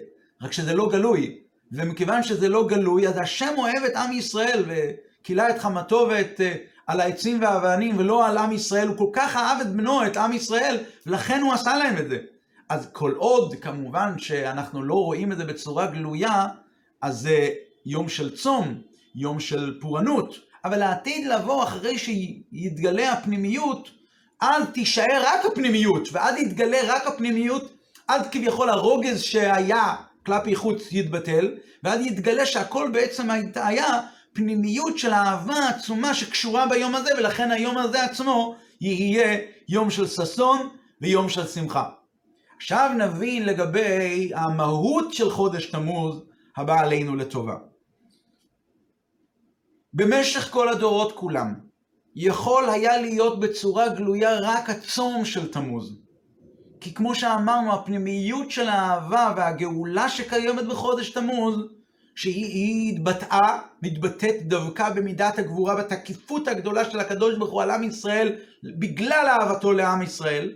רק 0.42 0.52
שזה 0.52 0.74
לא 0.74 0.88
גלוי. 0.92 1.38
ומכיוון 1.72 2.22
שזה 2.22 2.48
לא 2.48 2.66
גלוי, 2.66 3.08
אז 3.08 3.18
השם 3.18 3.54
אוהב 3.56 3.84
את 3.86 3.96
עם 3.96 4.12
ישראל, 4.12 4.64
וכילה 4.66 5.50
את 5.50 5.58
חמתו 5.58 6.06
ואת... 6.10 6.40
אה, 6.40 6.54
על 6.86 7.00
העצים 7.00 7.42
והאבנים 7.42 7.98
ולא 7.98 8.26
על 8.26 8.38
עם 8.38 8.52
ישראל, 8.52 8.88
הוא 8.88 8.96
כל 8.96 9.10
כך 9.12 9.36
אהב 9.36 9.60
את 9.60 9.66
בנו, 9.66 10.06
את 10.06 10.16
עם 10.16 10.32
ישראל, 10.32 10.76
ולכן 11.06 11.40
הוא 11.42 11.52
עשה 11.52 11.76
להם 11.76 11.98
את 11.98 12.08
זה. 12.08 12.18
אז 12.68 12.88
כל 12.92 13.12
עוד, 13.16 13.54
כמובן, 13.60 14.18
שאנחנו 14.18 14.82
לא 14.82 14.94
רואים 14.94 15.32
את 15.32 15.36
זה 15.36 15.44
בצורה 15.44 15.86
גלויה, 15.86 16.46
אז 17.02 17.20
זה 17.20 17.48
יום 17.86 18.08
של 18.08 18.36
צום, 18.36 18.74
יום 19.14 19.40
של 19.40 19.78
פורענות, 19.80 20.38
אבל 20.64 20.82
העתיד 20.82 21.26
לבוא 21.26 21.62
אחרי 21.62 21.98
שיתגלה 21.98 23.12
הפנימיות, 23.12 23.90
אז 24.40 24.64
תישאר 24.74 25.22
רק 25.22 25.44
הפנימיות, 25.44 26.08
ואז 26.12 26.38
יתגלה 26.38 26.78
רק 26.86 27.06
הפנימיות, 27.06 27.72
עד 28.08 28.26
כביכול 28.30 28.70
הרוגז 28.70 29.22
שהיה 29.22 29.94
כלפי 30.26 30.56
חוץ 30.56 30.82
יתבטל, 30.92 31.54
ואז 31.82 32.06
יתגלה 32.06 32.46
שהכל 32.46 32.90
בעצם 32.92 33.28
היה 33.54 34.00
פנימיות 34.32 34.98
של 34.98 35.12
אהבה 35.12 35.68
עצומה 35.68 36.14
שקשורה 36.14 36.66
ביום 36.66 36.94
הזה, 36.94 37.10
ולכן 37.18 37.50
היום 37.50 37.78
הזה 37.78 38.04
עצמו 38.04 38.54
יהיה 38.80 39.38
יום 39.68 39.90
של 39.90 40.06
ששון 40.06 40.68
ויום 41.00 41.28
של 41.28 41.46
שמחה. 41.46 41.84
עכשיו 42.56 42.90
נבין 42.98 43.46
לגבי 43.46 44.30
המהות 44.34 45.14
של 45.14 45.30
חודש 45.30 45.66
תמוז 45.66 46.22
הבא 46.56 46.80
עלינו 46.80 47.16
לטובה. 47.16 47.54
במשך 49.94 50.50
כל 50.50 50.68
הדורות 50.68 51.12
כולם, 51.12 51.54
יכול 52.16 52.70
היה 52.70 53.00
להיות 53.00 53.40
בצורה 53.40 53.88
גלויה 53.88 54.40
רק 54.40 54.70
הצום 54.70 55.24
של 55.24 55.52
תמוז. 55.52 55.96
כי 56.80 56.94
כמו 56.94 57.14
שאמרנו, 57.14 57.74
הפנימיות 57.74 58.50
של 58.50 58.68
האהבה 58.68 59.34
והגאולה 59.36 60.08
שקיימת 60.08 60.64
בחודש 60.64 61.10
תמוז, 61.10 61.56
שהיא 62.14 62.94
התבטאה, 62.94 63.58
מתבטאת 63.82 64.48
דווקא 64.48 64.90
במידת 64.90 65.38
הגבורה 65.38 65.76
בתקיפות 65.76 66.48
הגדולה 66.48 66.90
של 66.90 67.00
הקדוש 67.00 67.38
ברוך 67.38 67.50
הוא 67.50 67.62
על 67.62 67.70
עם 67.70 67.82
ישראל, 67.82 68.36
בגלל 68.78 69.26
אהבתו 69.28 69.72
לעם 69.72 70.02
ישראל. 70.02 70.52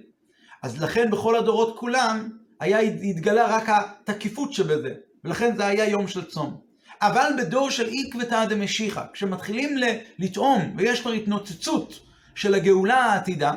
אז 0.62 0.82
לכן 0.82 1.10
בכל 1.10 1.36
הדורות 1.36 1.78
כולם, 1.78 2.28
היה, 2.60 2.78
התגלה 2.78 3.56
רק 3.56 3.68
התקיפות 3.68 4.52
שבזה, 4.52 4.94
ולכן 5.24 5.56
זה 5.56 5.66
היה 5.66 5.88
יום 5.88 6.08
של 6.08 6.24
צום. 6.24 6.67
אבל 7.00 7.30
בדור 7.38 7.70
של 7.70 7.88
עקבתא 7.92 8.44
דמשיחא, 8.44 9.02
כשמתחילים 9.12 9.76
לטעום 10.18 10.74
ויש 10.76 11.00
כבר 11.00 11.10
התנוצצות 11.10 12.00
של 12.34 12.54
הגאולה 12.54 13.04
העתידה, 13.04 13.52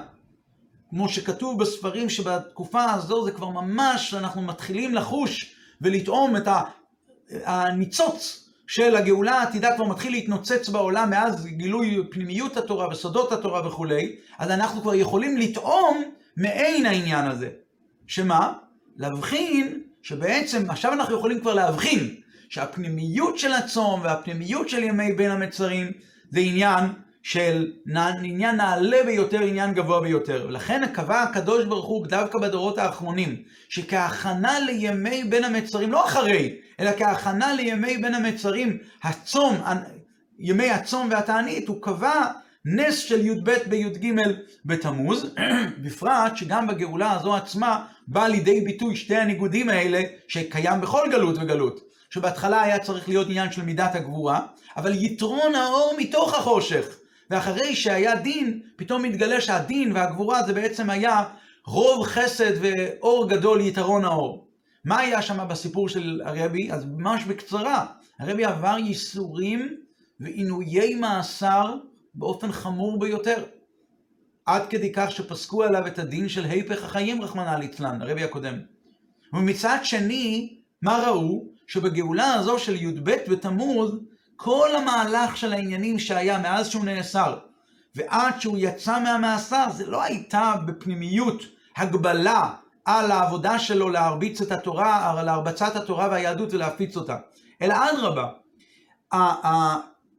כמו 0.89 1.09
שכתוב 1.09 1.59
בספרים 1.59 2.09
שבתקופה 2.09 2.91
הזו 2.91 3.25
זה 3.25 3.31
כבר 3.31 3.49
ממש, 3.49 4.13
אנחנו 4.13 4.41
מתחילים 4.41 4.95
לחוש 4.95 5.55
ולטעום 5.81 6.37
את 6.37 6.47
הניצוץ 7.45 8.49
של 8.67 8.95
הגאולה 8.95 9.39
העתידה 9.39 9.75
כבר 9.75 9.85
מתחיל 9.85 10.11
להתנוצץ 10.11 10.69
בעולם 10.69 11.09
מאז 11.09 11.45
גילוי 11.45 12.03
פנימיות 12.11 12.57
התורה 12.57 12.87
וסודות 12.87 13.31
התורה 13.31 13.67
וכולי, 13.67 14.15
אז 14.37 14.51
אנחנו 14.51 14.81
כבר 14.81 14.95
יכולים 14.95 15.37
לטעום 15.37 16.03
מעין 16.37 16.85
העניין 16.85 17.25
הזה. 17.27 17.49
שמה? 18.07 18.53
להבחין 18.97 19.81
שבעצם, 20.01 20.69
עכשיו 20.69 20.93
אנחנו 20.93 21.15
יכולים 21.15 21.39
כבר 21.39 21.53
להבחין 21.53 22.20
שהפנימיות 22.51 23.37
של 23.37 23.53
הצום 23.53 24.01
והפנימיות 24.03 24.69
של 24.69 24.83
ימי 24.83 25.11
בין 25.11 25.31
המצרים 25.31 25.91
זה 26.29 26.39
עניין 26.39 26.85
של 27.23 27.71
עניין 28.23 28.55
נעלה 28.55 29.03
ביותר, 29.05 29.41
עניין 29.41 29.73
גבוה 29.73 30.01
ביותר. 30.01 30.45
ולכן 30.49 30.81
קבע 30.93 31.21
הקדוש 31.21 31.65
ברוך 31.65 31.85
הוא 31.85 32.07
דווקא 32.07 32.39
בדורות 32.39 32.77
האחרונים, 32.77 33.43
שכהכנה 33.69 34.59
לימי 34.59 35.23
בין 35.23 35.43
המצרים, 35.43 35.91
לא 35.91 36.05
אחרי, 36.05 36.55
אלא 36.79 36.91
כהכנה 36.97 37.53
לימי 37.53 37.97
בין 37.97 38.15
המצרים, 38.15 38.77
הצום, 39.03 39.55
ימי 40.39 40.69
הצום 40.69 41.07
והתענית, 41.11 41.67
הוא 41.67 41.81
קבע 41.81 42.25
נס 42.65 42.97
של 42.97 43.25
י"ב 43.25 43.51
בי"ג 43.67 44.13
בתמוז, 44.65 45.35
בפרט 45.83 46.37
שגם 46.37 46.67
בגאולה 46.67 47.11
הזו 47.11 47.35
עצמה 47.35 47.85
בא 48.07 48.27
לידי 48.27 48.61
ביטוי 48.61 48.95
שתי 48.95 49.15
הניגודים 49.15 49.69
האלה 49.69 50.01
שקיים 50.27 50.81
בכל 50.81 51.07
גלות 51.11 51.35
וגלות. 51.37 51.90
שבהתחלה 52.11 52.61
היה 52.61 52.79
צריך 52.79 53.09
להיות 53.09 53.27
עניין 53.27 53.51
של 53.51 53.61
מידת 53.61 53.95
הגבורה, 53.95 54.41
אבל 54.77 55.03
יתרון 55.03 55.55
האור 55.55 55.93
מתוך 55.97 56.33
החושך. 56.33 56.85
ואחרי 57.29 57.75
שהיה 57.75 58.15
דין, 58.15 58.61
פתאום 58.75 59.03
מתגלה 59.03 59.41
שהדין 59.41 59.91
והגבורה 59.91 60.43
זה 60.43 60.53
בעצם 60.53 60.89
היה 60.89 61.23
רוב 61.65 62.05
חסד 62.05 62.51
ואור 62.61 63.29
גדול 63.29 63.61
יתרון 63.61 64.05
האור. 64.05 64.47
מה 64.85 64.99
היה 64.99 65.21
שם 65.21 65.47
בסיפור 65.49 65.89
של 65.89 66.21
הרבי? 66.25 66.71
אז 66.71 66.85
ממש 66.85 67.23
בקצרה, 67.23 67.85
הרבי 68.19 68.45
עבר 68.45 68.77
ייסורים 68.77 69.77
ועינויי 70.19 70.95
מאסר 70.95 71.75
באופן 72.15 72.51
חמור 72.51 72.99
ביותר. 72.99 73.43
עד 74.45 74.61
כדי 74.69 74.91
כך 74.91 75.11
שפסקו 75.11 75.63
עליו 75.63 75.87
את 75.87 75.99
הדין 75.99 76.29
של 76.29 76.45
היפך 76.45 76.83
החיים, 76.83 77.21
רחמנא 77.21 77.57
ליצלן, 77.57 78.01
הרבי 78.01 78.23
הקודם. 78.23 78.55
ומצד 79.33 79.77
שני, 79.83 80.57
מה 80.81 81.03
ראו? 81.07 81.50
שבגאולה 81.71 82.33
הזו 82.33 82.59
של 82.59 82.75
י"ב 82.75 83.11
בתמוז, 83.27 83.91
כל 84.35 84.69
המהלך 84.75 85.37
של 85.37 85.53
העניינים 85.53 85.99
שהיה 85.99 86.37
מאז 86.37 86.69
שהוא 86.69 86.85
נאסר 86.85 87.37
ועד 87.95 88.41
שהוא 88.41 88.57
יצא 88.59 88.99
מהמאסר, 88.99 89.65
זה 89.71 89.85
לא 89.85 90.03
הייתה 90.03 90.53
בפנימיות 90.65 91.43
הגבלה 91.77 92.49
על 92.85 93.11
העבודה 93.11 93.59
שלו 93.59 93.89
להרביץ 93.89 94.41
את 94.41 94.51
התורה, 94.51 95.11
על 95.11 95.25
להרבצת 95.25 95.75
התורה 95.75 96.07
והיהדות 96.11 96.53
ולהפיץ 96.53 96.97
אותה, 96.97 97.17
אלא 97.61 97.75
אדרבה, 97.91 98.27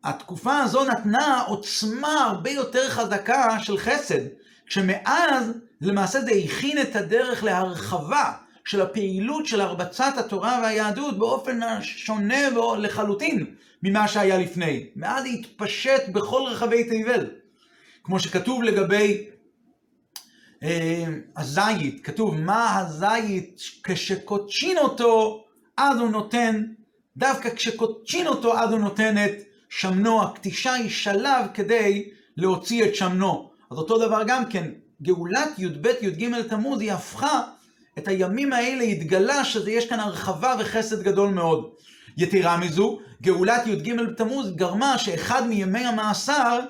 התקופה 0.04 0.58
הזו 0.58 0.84
נתנה 0.84 1.42
עוצמה 1.46 2.24
הרבה 2.24 2.50
יותר 2.50 2.88
חזקה 2.88 3.60
של 3.60 3.78
חסד, 3.78 4.20
שמאז 4.66 5.52
למעשה 5.80 6.20
זה 6.20 6.30
הכין 6.44 6.82
את 6.82 6.96
הדרך 6.96 7.44
להרחבה 7.44 8.32
של 8.64 8.80
הפעילות 8.80 9.46
של 9.46 9.60
הרבצת 9.60 10.14
התורה 10.18 10.60
והיהדות 10.62 11.18
באופן 11.18 11.60
שונה 11.82 12.48
לחלוטין 12.78 13.46
ממה 13.82 14.08
שהיה 14.08 14.38
לפני. 14.38 14.86
מאז 14.96 15.24
התפשט 15.26 16.08
בכל 16.12 16.42
רחבי 16.46 16.84
תבל. 16.84 17.30
כמו 18.04 18.20
שכתוב 18.20 18.62
לגבי 18.62 19.26
אה, 20.62 21.04
הזית, 21.36 22.04
כתוב 22.04 22.34
מה 22.40 22.78
הזית 22.78 23.60
כשקודשין 23.84 24.78
אותו 24.78 25.44
אז 25.76 25.98
הוא 25.98 26.10
נותן, 26.10 26.62
דווקא 27.16 27.54
כשקודשין 27.54 28.26
אותו 28.26 28.58
אז 28.58 28.70
הוא 28.70 28.80
נותן 28.80 29.24
את 29.24 29.32
שמנו, 29.68 30.22
הקטישה 30.22 30.72
היא 30.72 30.90
שלב 30.90 31.46
כדי 31.54 32.10
להוציא 32.36 32.84
את 32.84 32.94
שמנו. 32.94 33.50
אז 33.70 33.78
אותו 33.78 33.98
דבר 34.06 34.22
גם 34.26 34.46
כן, 34.46 34.70
גאולת 35.02 35.58
י"ב 35.58 35.86
י"ג 36.02 36.42
תמוז 36.42 36.80
היא 36.80 36.92
הפכה 36.92 37.42
את 37.98 38.08
הימים 38.08 38.52
האלה, 38.52 38.84
התגלה 38.84 39.44
שיש 39.44 39.86
כאן 39.86 40.00
הרחבה 40.00 40.54
וחסד 40.58 41.02
גדול 41.02 41.30
מאוד. 41.30 41.70
יתרה 42.16 42.56
מזו, 42.56 42.98
גאולת 43.22 43.66
י"ג 43.66 43.96
תמוז 44.16 44.56
גרמה 44.56 44.98
שאחד 44.98 45.46
מימי 45.46 45.84
המאסר 45.84 46.60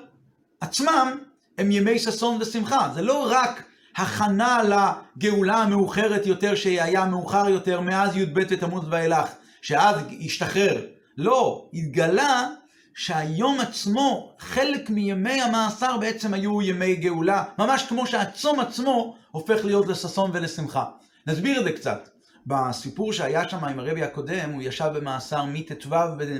עצמם 0.61 1.17
הם 1.57 1.71
ימי 1.71 1.99
ששון 1.99 2.37
ושמחה. 2.41 2.89
זה 2.93 3.01
לא 3.01 3.27
רק 3.31 3.63
הכנה 3.95 4.61
לגאולה 4.63 5.55
המאוחרת 5.55 6.25
יותר 6.25 6.55
שהיה 6.55 7.05
מאוחר 7.05 7.49
יותר 7.49 7.81
מאז 7.81 8.17
י"ב 8.17 8.39
בתמוז 8.39 8.83
ואילך, 8.89 9.29
שאז 9.61 9.95
השתחרר. 10.25 10.81
לא, 11.17 11.65
התגלה 11.73 12.47
שהיום 12.95 13.59
עצמו, 13.59 14.33
חלק 14.39 14.89
מימי 14.89 15.41
המאסר 15.41 15.97
בעצם 15.97 16.33
היו 16.33 16.61
ימי 16.61 16.95
גאולה, 16.95 17.43
ממש 17.59 17.83
כמו 17.83 18.07
שהצום 18.07 18.59
עצמו 18.59 19.15
הופך 19.31 19.65
להיות 19.65 19.87
לששון 19.87 20.31
ולשמחה. 20.33 20.85
נסביר 21.27 21.59
את 21.59 21.63
זה 21.63 21.71
קצת. 21.71 22.09
בסיפור 22.47 23.13
שהיה 23.13 23.49
שם 23.49 23.63
עם 23.63 23.79
הרבי 23.79 24.03
הקודם, 24.03 24.49
הוא 24.53 24.61
ישב 24.61 24.89
במאסר 24.95 25.45
מט"ו 25.45 25.89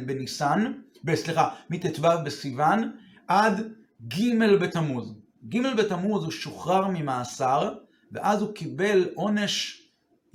בניסן, 0.06 0.74
סליחה, 1.16 1.50
מט"ו 1.70 2.08
בסיוון, 2.26 2.92
עד 3.28 3.72
ג' 4.08 4.44
בתמוז. 4.62 5.14
ג' 5.50 5.76
בתמוז 5.78 6.24
הוא 6.24 6.32
שוחרר 6.32 6.88
ממאסר, 6.88 7.74
ואז 8.12 8.42
הוא 8.42 8.54
קיבל 8.54 9.10
עונש, 9.16 9.82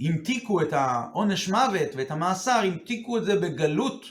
המתיקו 0.00 0.62
את 0.62 0.72
העונש 0.72 1.48
מוות 1.48 1.88
ואת 1.96 2.10
המאסר, 2.10 2.60
המתיקו 2.64 3.18
את 3.18 3.24
זה 3.24 3.40
בגלות 3.40 4.04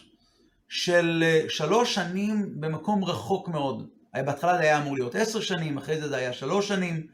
של 0.69 1.23
אה, 1.25 1.45
שלוש 1.49 1.95
שנים 1.95 2.61
במקום 2.61 3.03
רחוק 3.03 3.47
מאוד. 3.47 3.87
בהתחלה 4.25 4.57
זה 4.57 4.63
היה 4.63 4.81
אמור 4.81 4.95
להיות 4.95 5.15
עשר 5.15 5.39
שנים, 5.39 5.77
אחרי 5.77 6.01
זה 6.01 6.09
זה 6.09 6.17
היה 6.17 6.33
שלוש 6.33 6.67
שנים, 6.67 7.07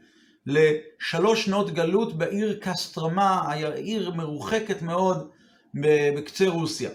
לשלוש 0.46 1.44
שנות 1.44 1.70
גלות 1.70 2.18
בעיר 2.18 2.58
קסטרמה, 2.60 3.52
עיר 3.76 4.14
מרוחקת 4.14 4.82
מאוד 4.82 5.30
בקצה 5.74 6.48
רוסיה. 6.48 6.90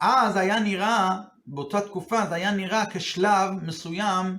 אז 0.00 0.36
היה 0.36 0.60
נראה, 0.60 1.16
באותה 1.46 1.80
תקופה 1.80 2.26
זה 2.26 2.34
היה 2.34 2.50
נראה 2.50 2.84
כשלב 2.90 3.50
מסוים 3.62 4.36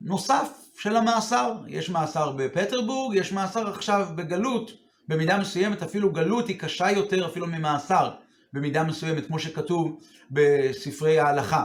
נוסף 0.00 0.48
של 0.78 0.96
המאסר. 0.96 1.54
יש 1.68 1.90
מאסר 1.90 2.32
בפטרבורג, 2.32 3.16
יש 3.16 3.32
מאסר 3.32 3.68
עכשיו 3.68 4.06
בגלות, 4.14 4.70
במידה 5.08 5.38
מסוימת 5.38 5.82
אפילו 5.82 6.12
גלות 6.12 6.48
היא 6.48 6.58
קשה 6.58 6.90
יותר 6.90 7.26
אפילו 7.26 7.46
ממאסר. 7.46 8.10
במידה 8.52 8.84
מסוימת, 8.84 9.26
כמו 9.26 9.38
שכתוב 9.38 10.00
בספרי 10.30 11.18
ההלכה. 11.18 11.64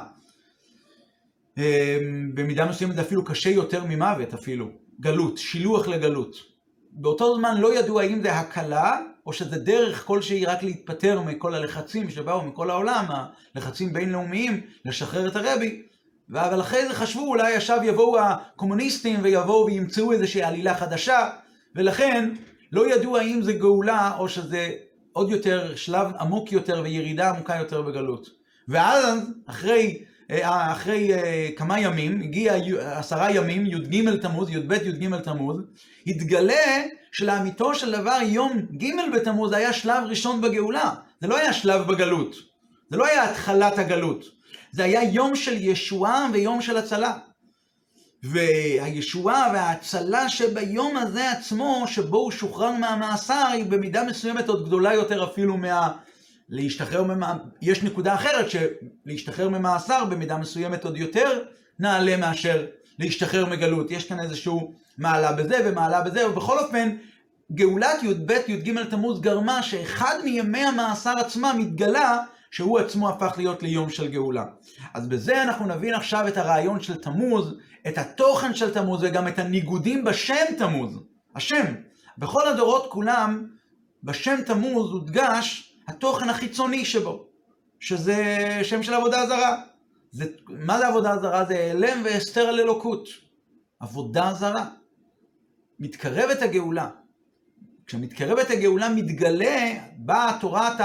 אמ, 1.58 2.31
במידה 2.34 2.65
מסוימת 2.65 2.99
אפילו 2.99 3.25
קשה 3.25 3.49
יותר 3.49 3.84
ממוות 3.86 4.34
אפילו, 4.34 4.69
גלות, 4.99 5.38
שילוח 5.38 5.88
לגלות. 5.88 6.36
באותו 6.91 7.36
זמן 7.36 7.58
לא 7.58 7.79
ידעו 7.79 7.99
האם 7.99 8.21
זה 8.21 8.34
הקלה, 8.34 8.99
או 9.25 9.34
שזה 9.34 9.60
דרך 9.60 10.05
כלשהי 10.05 10.45
רק 10.45 10.63
להתפטר 10.63 11.21
מכל 11.21 11.55
הלחצים 11.55 12.10
שבאו 12.10 12.45
מכל 12.45 12.69
העולם, 12.69 13.05
הלחצים 13.55 13.93
בינלאומיים, 13.93 14.62
לשחרר 14.86 15.27
את 15.27 15.36
הרבי. 15.36 15.81
אבל 16.31 16.62
אחרי 16.62 16.88
זה 16.88 16.93
חשבו 16.93 17.27
אולי 17.27 17.55
עכשיו 17.55 17.79
יבואו 17.84 18.19
הקומוניסטים 18.19 19.19
ויבואו 19.23 19.65
וימצאו 19.65 20.12
איזושהי 20.12 20.43
עלילה 20.43 20.75
חדשה, 20.75 21.29
ולכן 21.75 22.34
לא 22.71 22.93
ידעו 22.93 23.17
האם 23.17 23.41
זה 23.41 23.53
גאולה 23.53 24.17
או 24.19 24.29
שזה 24.29 24.71
עוד 25.13 25.31
יותר, 25.31 25.75
שלב 25.75 26.08
עמוק 26.19 26.51
יותר 26.51 26.81
וירידה 26.84 27.29
עמוקה 27.29 27.55
יותר 27.55 27.81
בגלות. 27.81 28.29
ואז, 28.67 29.31
אחרי, 29.45 30.03
אחרי 30.31 31.13
אה, 31.13 31.49
כמה 31.55 31.79
ימים, 31.79 32.21
הגיע 32.21 32.53
עשרה 32.79 33.31
ימים, 33.31 33.65
י"ג 33.65 34.15
תמוז, 34.21 34.49
י"ב 34.49 34.71
י"ג 34.71 35.17
תמוז, 35.17 35.61
התגלה 36.07 36.83
שלאמיתו 37.11 37.75
של 37.75 37.91
דבר 37.91 38.17
יום 38.23 38.61
ג' 38.77 38.85
בתמוז 39.15 39.53
היה 39.53 39.73
שלב 39.73 40.03
ראשון 40.07 40.41
בגאולה. 40.41 40.93
זה 41.21 41.27
לא 41.27 41.38
היה 41.38 41.53
שלב 41.53 41.88
בגלות. 41.88 42.35
זה 42.89 42.97
לא 42.97 43.05
היה 43.05 43.31
התחלת 43.31 43.77
הגלות. 43.79 44.25
זה 44.71 44.83
היה 44.83 45.03
יום 45.03 45.35
של 45.35 45.57
ישועה 45.59 46.27
ויום 46.33 46.61
של 46.61 46.77
הצלה. 46.77 47.17
והישועה 48.23 49.51
וההצלה 49.53 50.29
שביום 50.29 50.97
הזה 50.97 51.31
עצמו, 51.31 51.83
שבו 51.88 52.17
הוא 52.17 52.31
שוחרר 52.31 52.71
מהמאסר, 52.71 53.47
היא 53.53 53.65
במידה 53.65 54.03
מסוימת 54.03 54.49
עוד 54.49 54.65
גדולה 54.65 54.93
יותר 54.93 55.23
אפילו 55.23 55.57
מה... 55.57 55.91
להשתחרר 56.49 57.03
ממה... 57.03 57.38
יש 57.62 57.84
נקודה 57.84 58.15
אחרת 58.15 58.45
שלהשתחרר 58.49 59.49
ממאסר 59.49 60.05
במידה 60.05 60.38
מסוימת 60.38 60.84
עוד 60.84 60.97
יותר 60.97 61.43
נעלה 61.79 62.17
מאשר 62.17 62.65
להשתחרר 62.99 63.45
מגלות. 63.45 63.91
יש 63.91 64.08
כאן 64.08 64.19
איזשהו 64.19 64.73
מעלה 64.97 65.31
בזה 65.31 65.58
ומעלה 65.65 66.01
בזה, 66.01 66.29
ובכל 66.29 66.60
אופן, 66.60 66.89
גאולת 67.51 68.03
י"ב 68.03 68.31
י"ג 68.47 68.84
תמוז 68.84 69.21
גרמה 69.21 69.63
שאחד 69.63 70.15
מימי 70.23 70.63
המאסר 70.63 71.13
עצמם 71.19 71.58
התגלה 71.62 72.19
שהוא 72.51 72.79
עצמו 72.79 73.10
הפך 73.10 73.34
להיות 73.38 73.63
ליום 73.63 73.89
של 73.89 74.08
גאולה. 74.08 74.45
אז 74.93 75.08
בזה 75.08 75.43
אנחנו 75.43 75.65
נבין 75.65 75.93
עכשיו 75.93 76.27
את 76.27 76.38
הרעיון 76.38 76.81
של 76.81 76.95
תמוז, 76.95 77.53
את 77.88 77.97
התוכן 77.97 78.55
של 78.55 78.73
תמוז 78.73 79.03
וגם 79.03 79.27
את 79.27 79.39
הניגודים 79.39 80.03
בשם 80.03 80.45
תמוז. 80.58 80.99
השם. 81.36 81.65
בכל 82.17 82.47
הדורות 82.47 82.91
כולם, 82.91 83.47
בשם 84.03 84.41
תמוז 84.45 84.91
הודגש 84.91 85.74
התוכן 85.88 86.30
החיצוני 86.30 86.86
שבו, 86.86 87.26
שזה 87.80 88.24
שם 88.63 88.84
של 88.84 88.93
עבודה 88.93 89.28
זרה. 89.28 89.62
זה, 90.12 90.26
מה 90.50 90.80
זה 90.80 90.88
עבודה 90.88 91.17
זרה? 91.21 91.45
זה 91.45 91.56
העלם 91.56 92.02
והסתר 92.04 92.41
על 92.41 92.60
אלוקות. 92.60 93.08
עבודה 93.80 94.34
זרה. 94.34 94.65
מתקרבת 95.80 96.41
הגאולה. 96.41 96.89
כשמתקרבת 97.88 98.50
הגאולה 98.50 98.89
מתגלה, 98.89 99.74
באה 99.98 100.38
תורת 100.41 100.80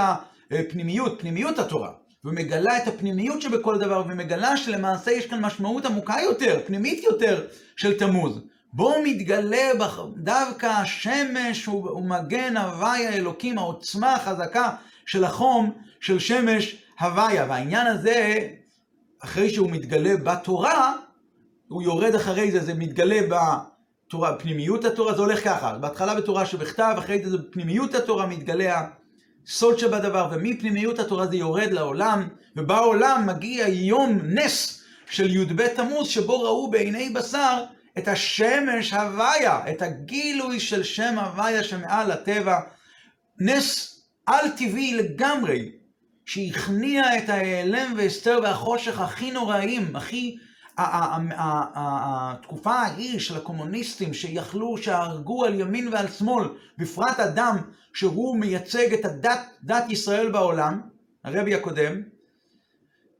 הפנימיות, 0.51 1.19
פנימיות 1.19 1.59
התורה. 1.59 1.91
ומגלה 2.25 2.77
את 2.77 2.87
הפנימיות 2.87 3.41
שבכל 3.41 3.79
דבר, 3.79 4.03
ומגלה 4.09 4.57
שלמעשה 4.57 5.11
יש 5.11 5.25
כאן 5.25 5.45
משמעות 5.45 5.85
עמוקה 5.85 6.15
יותר, 6.23 6.59
פנימית 6.65 7.03
יותר, 7.03 7.47
של 7.75 7.99
תמוז. 7.99 8.41
בו 8.73 8.93
מתגלה 9.03 9.71
דווקא 10.17 10.65
השמש 10.65 11.67
ומגן 11.67 12.57
הוויה 12.57 13.13
אלוקים, 13.13 13.57
העוצמה 13.57 14.15
החזקה 14.15 14.75
של 15.05 15.23
החום 15.23 15.71
של 15.99 16.19
שמש 16.19 16.75
הוויה. 16.99 17.45
והעניין 17.49 17.87
הזה, 17.87 18.47
אחרי 19.19 19.49
שהוא 19.49 19.69
מתגלה 19.71 20.17
בתורה, 20.17 20.93
הוא 21.67 21.83
יורד 21.83 22.15
אחרי 22.15 22.51
זה, 22.51 22.59
זה 22.59 22.73
מתגלה 22.73 23.19
בתורה, 23.27 24.35
פנימיות 24.39 24.85
התורה, 24.85 25.13
זה 25.13 25.21
הולך 25.21 25.43
ככה. 25.43 25.77
בהתחלה 25.77 26.15
בתורה 26.15 26.45
שבכתב, 26.45 26.95
אחרי 26.97 27.25
זה 27.25 27.37
בפנימיות 27.37 27.95
התורה 27.95 28.25
מתגלה 28.25 28.87
סוד 29.47 29.79
שבדבר, 29.79 30.29
ומפנימיות 30.31 30.99
התורה 30.99 31.27
זה 31.27 31.35
יורד 31.35 31.71
לעולם, 31.71 32.27
ובעולם 32.55 33.27
מגיע 33.27 33.67
יום 33.67 34.19
נס 34.23 34.83
של 35.09 35.35
י"ב 35.35 35.67
תמוז, 35.67 36.07
שבו 36.07 36.41
ראו 36.41 36.71
בעיני 36.71 37.09
בשר 37.09 37.63
את 37.97 38.07
השמש 38.07 38.93
הוויה, 38.93 39.59
את 39.71 39.81
הגילוי 39.81 40.59
של 40.59 40.83
שם 40.83 41.19
הוויה 41.19 41.63
שמעל 41.63 42.11
הטבע. 42.11 42.59
נס 43.39 43.90
על-טבעי 44.31 44.93
לגמרי, 44.93 45.71
שהכניע 46.25 47.17
את 47.17 47.29
ההיעלם 47.29 47.93
והסתר 47.97 48.39
והחושך 48.43 48.99
הכי 48.99 49.31
נוראים, 49.31 49.95
הכי 49.95 50.37
התקופה 50.77 52.71
ההיא 52.71 53.19
של 53.19 53.37
הקומוניסטים 53.37 54.13
שיכלו, 54.13 54.77
שהרגו 54.77 55.45
על 55.45 55.59
ימין 55.59 55.87
ועל 55.87 56.07
שמאל, 56.07 56.47
בפרט 56.77 57.19
אדם 57.19 57.57
שהוא 57.93 58.37
מייצג 58.37 58.93
את 58.93 59.05
הדת, 59.05 59.39
דת 59.63 59.83
ישראל 59.89 60.31
בעולם, 60.31 60.81
הרבי 61.23 61.55
הקודם, 61.55 62.01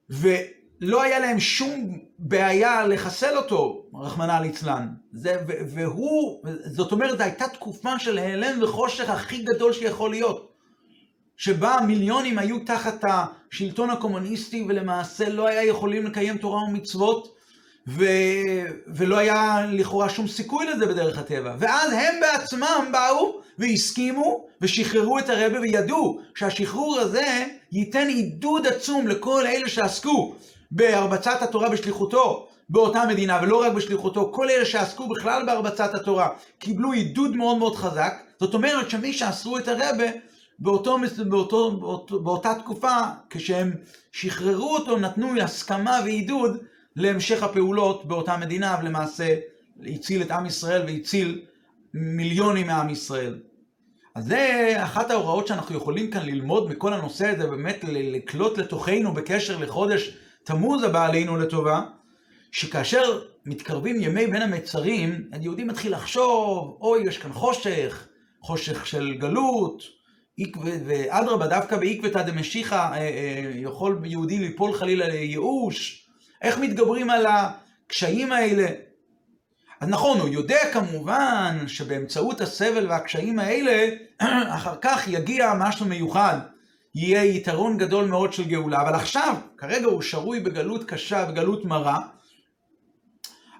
ולא 0.09 1.01
היה 1.01 1.19
להם 1.19 1.39
שום 1.39 1.99
בעיה 2.19 2.87
לחסל 2.87 3.37
אותו, 3.37 3.85
רחמנא 3.93 4.39
ליצלן. 4.41 4.87
והוא, 5.67 6.43
זאת 6.65 6.91
אומרת, 6.91 7.21
הייתה 7.21 7.47
תקופה 7.47 7.99
של 7.99 8.17
העלם 8.17 8.63
וחושך 8.63 9.09
הכי 9.09 9.43
גדול 9.43 9.73
שיכול 9.73 10.11
להיות. 10.11 10.50
שבה 11.41 11.77
מיליונים 11.87 12.39
היו 12.39 12.59
תחת 12.59 13.03
השלטון 13.03 13.89
הקומוניסטי 13.89 14.65
ולמעשה 14.67 15.29
לא 15.29 15.47
היה 15.47 15.63
יכולים 15.63 16.05
לקיים 16.05 16.37
תורה 16.37 16.63
ומצוות 16.63 17.35
ו... 17.87 18.05
ולא 18.87 19.17
היה 19.17 19.65
לכאורה 19.71 20.09
שום 20.09 20.27
סיכוי 20.27 20.65
לזה 20.65 20.85
בדרך 20.85 21.17
הטבע. 21.17 21.55
ואז 21.59 21.93
הם 21.93 22.15
בעצמם 22.21 22.91
באו 22.91 23.41
והסכימו 23.59 24.45
ושחררו 24.61 25.19
את 25.19 25.29
הרבה 25.29 25.59
וידעו 25.59 26.19
שהשחרור 26.35 26.99
הזה 26.99 27.45
ייתן 27.71 28.07
עידוד 28.07 28.67
עצום 28.67 29.07
לכל 29.07 29.47
אלה 29.47 29.69
שעסקו 29.69 30.35
בהרבצת 30.71 31.41
התורה 31.41 31.69
בשליחותו 31.69 32.47
באותה 32.69 33.05
מדינה, 33.05 33.39
ולא 33.43 33.61
רק 33.61 33.73
בשליחותו, 33.73 34.31
כל 34.33 34.49
אלה 34.49 34.65
שעסקו 34.65 35.07
בכלל 35.07 35.45
בהרבצת 35.45 35.95
התורה 35.95 36.29
קיבלו 36.59 36.91
עידוד 36.91 37.35
מאוד 37.35 37.57
מאוד 37.57 37.75
חזק. 37.75 38.13
זאת 38.39 38.53
אומרת 38.53 38.89
שמי 38.89 39.13
שאסרו 39.13 39.57
את 39.57 39.67
הרבה 39.67 40.05
באותו, 40.59 40.97
באותו, 41.29 41.71
באותו, 41.77 42.19
באותה 42.19 42.53
תקופה, 42.55 42.97
כשהם 43.29 43.71
שחררו 44.11 44.75
אותו, 44.75 44.97
נתנו 44.97 45.41
הסכמה 45.41 45.99
ועידוד 46.03 46.57
להמשך 46.95 47.43
הפעולות 47.43 48.05
באותה 48.05 48.37
מדינה, 48.37 48.77
ולמעשה 48.81 49.35
הציל 49.85 50.21
את 50.21 50.31
עם 50.31 50.45
ישראל 50.45 50.81
והציל 50.81 51.41
מיליונים 51.93 52.67
מעם 52.67 52.89
ישראל. 52.89 53.39
אז 54.15 54.25
זה 54.25 54.73
אחת 54.77 55.11
ההוראות 55.11 55.47
שאנחנו 55.47 55.75
יכולים 55.77 56.11
כאן 56.11 56.25
ללמוד 56.25 56.69
מכל 56.69 56.93
הנושא 56.93 57.27
הזה, 57.27 57.47
באמת 57.47 57.83
לקלוט 57.87 58.57
לתוכנו 58.57 59.13
בקשר 59.13 59.57
לחודש 59.57 60.17
תמוז 60.43 60.83
הבא 60.83 61.05
עלינו 61.05 61.37
לטובה, 61.37 61.81
שכאשר 62.51 63.21
מתקרבים 63.45 63.95
ימי 64.01 64.27
בין 64.27 64.41
המצרים, 64.41 65.29
היהודי 65.31 65.63
מתחיל 65.63 65.93
לחשוב, 65.93 66.77
אוי, 66.81 67.03
יש 67.03 67.17
כאן 67.17 67.33
חושך, 67.33 68.07
חושך 68.41 68.87
של 68.87 69.13
גלות, 69.13 69.83
ואדרבה, 70.85 71.47
דווקא 71.47 71.77
בעקבתא 71.77 72.21
דמשיחא 72.21 72.75
אה, 72.75 72.97
אה, 72.97 73.51
יכול 73.55 74.01
יהודי 74.05 74.39
ליפול 74.39 74.73
חלילה 74.73 75.07
לייאוש. 75.07 76.07
איך 76.41 76.57
מתגברים 76.57 77.09
על 77.09 77.25
הקשיים 77.25 78.31
האלה? 78.31 78.67
אז 79.81 79.89
נכון, 79.89 80.19
הוא 80.19 80.29
יודע 80.29 80.59
כמובן 80.73 81.63
שבאמצעות 81.67 82.41
הסבל 82.41 82.89
והקשיים 82.89 83.39
האלה, 83.39 83.89
אחר 84.57 84.75
כך 84.81 85.07
יגיע 85.07 85.53
משהו 85.59 85.85
מיוחד. 85.85 86.39
יהיה 86.95 87.23
יתרון 87.23 87.77
גדול 87.77 88.05
מאוד 88.05 88.33
של 88.33 88.43
גאולה, 88.43 88.81
אבל 88.81 88.95
עכשיו, 88.95 89.35
כרגע 89.57 89.85
הוא 89.85 90.01
שרוי 90.01 90.39
בגלות 90.39 90.83
קשה, 90.83 91.25
בגלות 91.25 91.65
מרה, 91.65 91.99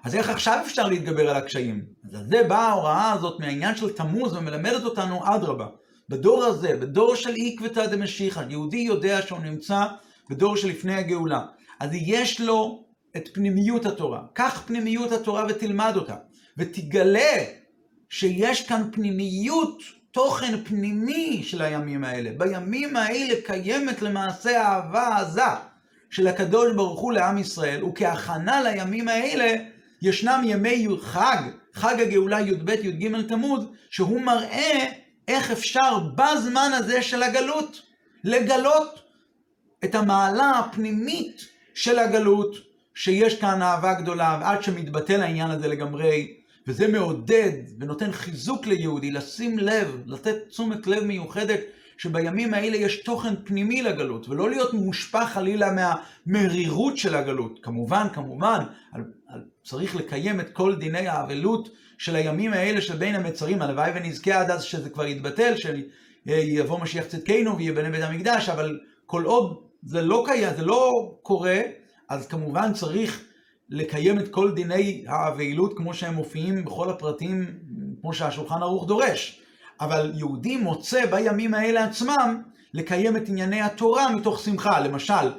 אז 0.04 0.14
איך 0.14 0.28
עכשיו 0.28 0.62
אפשר 0.66 0.88
להתגבר 0.88 1.30
על 1.30 1.36
הקשיים? 1.36 1.84
אז 2.04 2.26
זה 2.30 2.42
באה 2.48 2.68
ההוראה 2.68 3.12
הזאת 3.12 3.40
מהעניין 3.40 3.76
של 3.76 3.92
תמוז 3.92 4.36
ומלמדת 4.36 4.84
אותנו 4.84 5.34
אדרבה. 5.34 5.66
בדור 6.12 6.44
הזה, 6.44 6.76
בדור 6.76 7.14
של 7.16 7.34
עקבתא 7.36 7.86
דמשיחא, 7.86 8.44
יהודי 8.48 8.76
יודע 8.76 9.22
שהוא 9.22 9.38
נמצא 9.38 9.84
בדור 10.30 10.56
שלפני 10.56 10.94
הגאולה. 10.94 11.40
אז 11.80 11.90
יש 11.92 12.40
לו 12.40 12.84
את 13.16 13.28
פנימיות 13.34 13.86
התורה. 13.86 14.20
קח 14.32 14.62
פנימיות 14.66 15.12
התורה 15.12 15.46
ותלמד 15.48 15.92
אותה. 15.96 16.14
ותגלה 16.58 17.44
שיש 18.10 18.66
כאן 18.66 18.82
פנימיות, 18.92 19.82
תוכן 20.10 20.64
פנימי 20.64 21.42
של 21.42 21.62
הימים 21.62 22.04
האלה. 22.04 22.30
בימים 22.36 22.96
האלה 22.96 23.34
קיימת 23.44 24.02
למעשה 24.02 24.62
האהבה 24.62 25.16
עזה 25.18 25.42
של 26.10 26.26
הקדוש 26.26 26.72
ברוך 26.76 27.00
הוא 27.00 27.12
לעם 27.12 27.38
ישראל, 27.38 27.84
וכהכנה 27.84 28.62
לימים 28.62 29.08
האלה 29.08 29.54
ישנם 30.02 30.42
ימי 30.44 30.88
חג, 31.00 31.42
חג 31.74 32.00
הגאולה 32.00 32.40
י"ב 32.40 32.70
י"ג 32.70 33.22
תמוז, 33.28 33.64
שהוא 33.90 34.20
מראה 34.20 35.01
איך 35.28 35.50
אפשר 35.50 35.98
בזמן 35.98 36.70
הזה 36.74 37.02
של 37.02 37.22
הגלות 37.22 37.82
לגלות 38.24 39.02
את 39.84 39.94
המעלה 39.94 40.50
הפנימית 40.58 41.46
של 41.74 41.98
הגלות, 41.98 42.56
שיש 42.94 43.40
כאן 43.40 43.62
אהבה 43.62 43.94
גדולה, 43.94 44.38
ועד 44.40 44.62
שמתבטל 44.62 45.22
העניין 45.22 45.50
הזה 45.50 45.68
לגמרי, 45.68 46.36
וזה 46.66 46.88
מעודד 46.88 47.52
ונותן 47.80 48.12
חיזוק 48.12 48.66
ליהודי 48.66 49.10
לשים 49.10 49.58
לב, 49.58 50.02
לתת 50.06 50.36
תשומת 50.48 50.86
לב 50.86 51.04
מיוחדת 51.04 51.60
שבימים 51.98 52.54
האלה 52.54 52.76
יש 52.76 53.02
תוכן 53.02 53.34
פנימי 53.44 53.82
לגלות, 53.82 54.28
ולא 54.28 54.50
להיות 54.50 54.74
מושפע 54.74 55.26
חלילה 55.26 55.68
מהמרירות 56.26 56.98
של 56.98 57.14
הגלות. 57.14 57.58
כמובן, 57.62 58.06
כמובן, 58.12 58.58
על, 58.92 59.04
על, 59.28 59.40
צריך 59.64 59.96
לקיים 59.96 60.40
את 60.40 60.50
כל 60.52 60.74
דיני 60.74 61.08
האבלות 61.08 61.68
של 62.02 62.16
הימים 62.16 62.52
האלה 62.52 62.80
של 62.80 62.96
בין 62.96 63.14
המצרים, 63.14 63.62
הלוואי 63.62 63.90
ונזכה 63.94 64.40
עד 64.40 64.50
אז 64.50 64.62
שזה 64.62 64.90
כבר 64.90 65.06
יתבטל, 65.06 65.54
שיבוא 65.56 66.80
משיח 66.80 67.04
צדקנו 67.04 67.56
ויבנה 67.56 67.90
בית 67.90 68.02
המקדש, 68.02 68.48
אבל 68.48 68.80
כל 69.06 69.24
עוד 69.24 69.62
זה 69.82 70.02
לא 70.02 70.24
קיים, 70.26 70.56
זה 70.56 70.62
לא 70.62 71.14
קורה, 71.22 71.60
אז 72.08 72.26
כמובן 72.26 72.72
צריך 72.72 73.24
לקיים 73.70 74.18
את 74.18 74.28
כל 74.28 74.54
דיני 74.54 75.04
האבלות 75.08 75.76
כמו 75.76 75.94
שהם 75.94 76.14
מופיעים 76.14 76.64
בכל 76.64 76.90
הפרטים, 76.90 77.58
כמו 78.00 78.14
שהשולחן 78.14 78.62
ערוך 78.62 78.86
דורש. 78.86 79.40
אבל 79.80 80.12
יהודי 80.16 80.56
מוצא 80.56 81.06
בימים 81.06 81.54
האלה 81.54 81.84
עצמם 81.84 82.42
לקיים 82.74 83.16
את 83.16 83.28
ענייני 83.28 83.60
התורה 83.60 84.16
מתוך 84.16 84.40
שמחה. 84.40 84.80
למשל, 84.80 85.32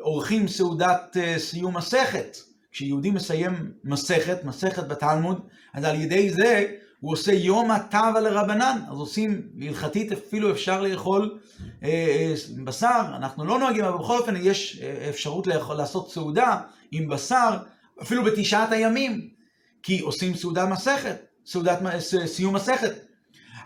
עורכים 0.00 0.48
סעודת 0.48 1.16
uh, 1.16 1.38
סיום 1.38 1.76
מסכת. 1.76 2.36
כשיהודי 2.74 3.10
מסיים 3.10 3.70
מסכת, 3.84 4.44
מסכת 4.44 4.88
בתלמוד, 4.88 5.40
אז 5.74 5.84
על 5.84 6.00
ידי 6.00 6.30
זה 6.30 6.66
הוא 7.00 7.12
עושה 7.12 7.32
יום 7.32 7.70
הטבה 7.70 8.20
לרבנן. 8.20 8.78
אז 8.90 8.98
עושים, 8.98 9.42
הלכתית 9.62 10.12
אפילו 10.12 10.50
אפשר 10.50 10.82
לאכול 10.82 11.38
אה, 11.82 11.88
אה, 11.88 12.34
בשר, 12.64 13.02
אנחנו 13.16 13.44
לא 13.44 13.58
נוהגים, 13.58 13.84
אבל 13.84 13.98
בכל 13.98 14.18
אופן 14.18 14.34
יש 14.42 14.80
אה, 14.82 15.08
אפשרות 15.08 15.46
לאכול, 15.46 15.76
לעשות 15.76 16.10
סעודה 16.10 16.60
עם 16.92 17.08
בשר, 17.08 17.56
אפילו 18.02 18.24
בתשעת 18.24 18.72
הימים, 18.72 19.28
כי 19.82 20.00
עושים 20.00 20.34
סעודה 20.34 20.66
מסכת, 20.66 21.16
סעודת 21.46 21.78
סיום 22.26 22.54
מסכת. 22.54 22.92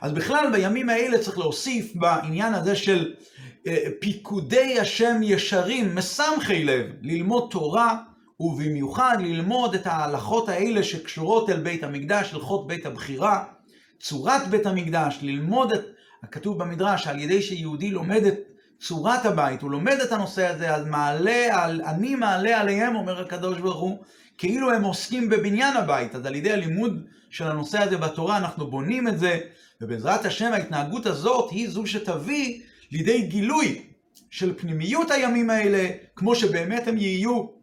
אז 0.01 0.13
בכלל 0.13 0.51
בימים 0.53 0.89
האלה 0.89 1.19
צריך 1.19 1.39
להוסיף 1.39 1.95
בעניין 1.95 2.55
הזה 2.55 2.77
של 2.77 3.15
אה, 3.67 3.85
פיקודי 4.01 4.81
השם 4.81 5.21
ישרים, 5.23 5.95
מסמכי 5.95 6.65
לב, 6.65 6.87
ללמוד 7.03 7.49
תורה, 7.51 7.99
ובמיוחד 8.41 9.17
ללמוד 9.21 9.75
את 9.75 9.87
ההלכות 9.87 10.49
האלה 10.49 10.83
שקשורות 10.83 11.51
אל 11.51 11.61
בית 11.61 11.85
המקדש, 11.85 12.35
הלכות 12.35 12.67
בית 12.67 12.87
הבחירה, 12.87 13.45
צורת 14.01 14.49
בית 14.49 14.67
המקדש, 14.67 15.19
ללמוד 15.23 15.73
את, 15.73 15.81
הכתוב 16.23 16.59
במדרש, 16.59 17.07
על 17.07 17.19
ידי 17.19 17.43
שיהודי 17.43 17.91
לומד 17.91 18.25
את 18.25 18.35
צורת 18.81 19.27
הבית, 19.27 19.63
הוא 19.63 19.71
לומד 19.71 19.97
את 20.05 20.13
הנושא 20.13 20.47
הזה, 20.47 20.75
אז 20.75 20.87
מעלה, 20.87 21.65
על, 21.65 21.83
אני 21.83 22.15
מעלה 22.15 22.61
עליהם, 22.61 22.97
אומר 22.97 23.21
הקדוש 23.21 23.59
ברוך 23.59 23.81
הוא, 23.81 23.99
כאילו 24.39 24.73
הם 24.73 24.85
עוסקים 24.85 25.29
בבניין 25.29 25.77
הבית, 25.77 26.15
אז 26.15 26.27
על 26.27 26.35
ידי 26.35 26.53
הלימוד 26.53 27.05
של 27.31 27.47
הנושא 27.47 27.79
הזה 27.79 27.97
בתורה 27.97 28.37
אנחנו 28.37 28.71
בונים 28.71 29.09
את 29.09 29.19
זה, 29.19 29.41
ובעזרת 29.81 30.25
השם 30.25 30.53
ההתנהגות 30.53 31.07
הזאת 31.07 31.51
היא 31.51 31.71
זו 31.71 31.87
שתביא 31.87 32.61
לידי 32.93 33.23
גילוי 33.23 33.83
של 34.31 34.55
פנימיות 34.59 35.11
הימים 35.11 35.51
האלה, 35.51 35.89
כמו 36.17 36.35
שבאמת 36.35 36.89
הם 36.89 36.99
יהיו 36.99 37.58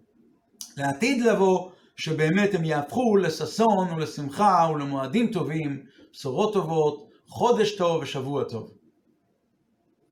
לעתיד 0.78 1.21
לבוא, 1.21 1.69
שבאמת 1.95 2.53
הם 2.53 2.63
יהפכו 2.63 3.17
לששון 3.17 3.93
ולשמחה 3.93 4.67
ולמועדים 4.71 5.32
טובים, 5.32 5.86
בשורות 6.13 6.53
טובות, 6.53 7.09
חודש 7.28 7.76
טוב 7.76 8.01
ושבוע 8.01 8.43
טוב. 8.43 8.71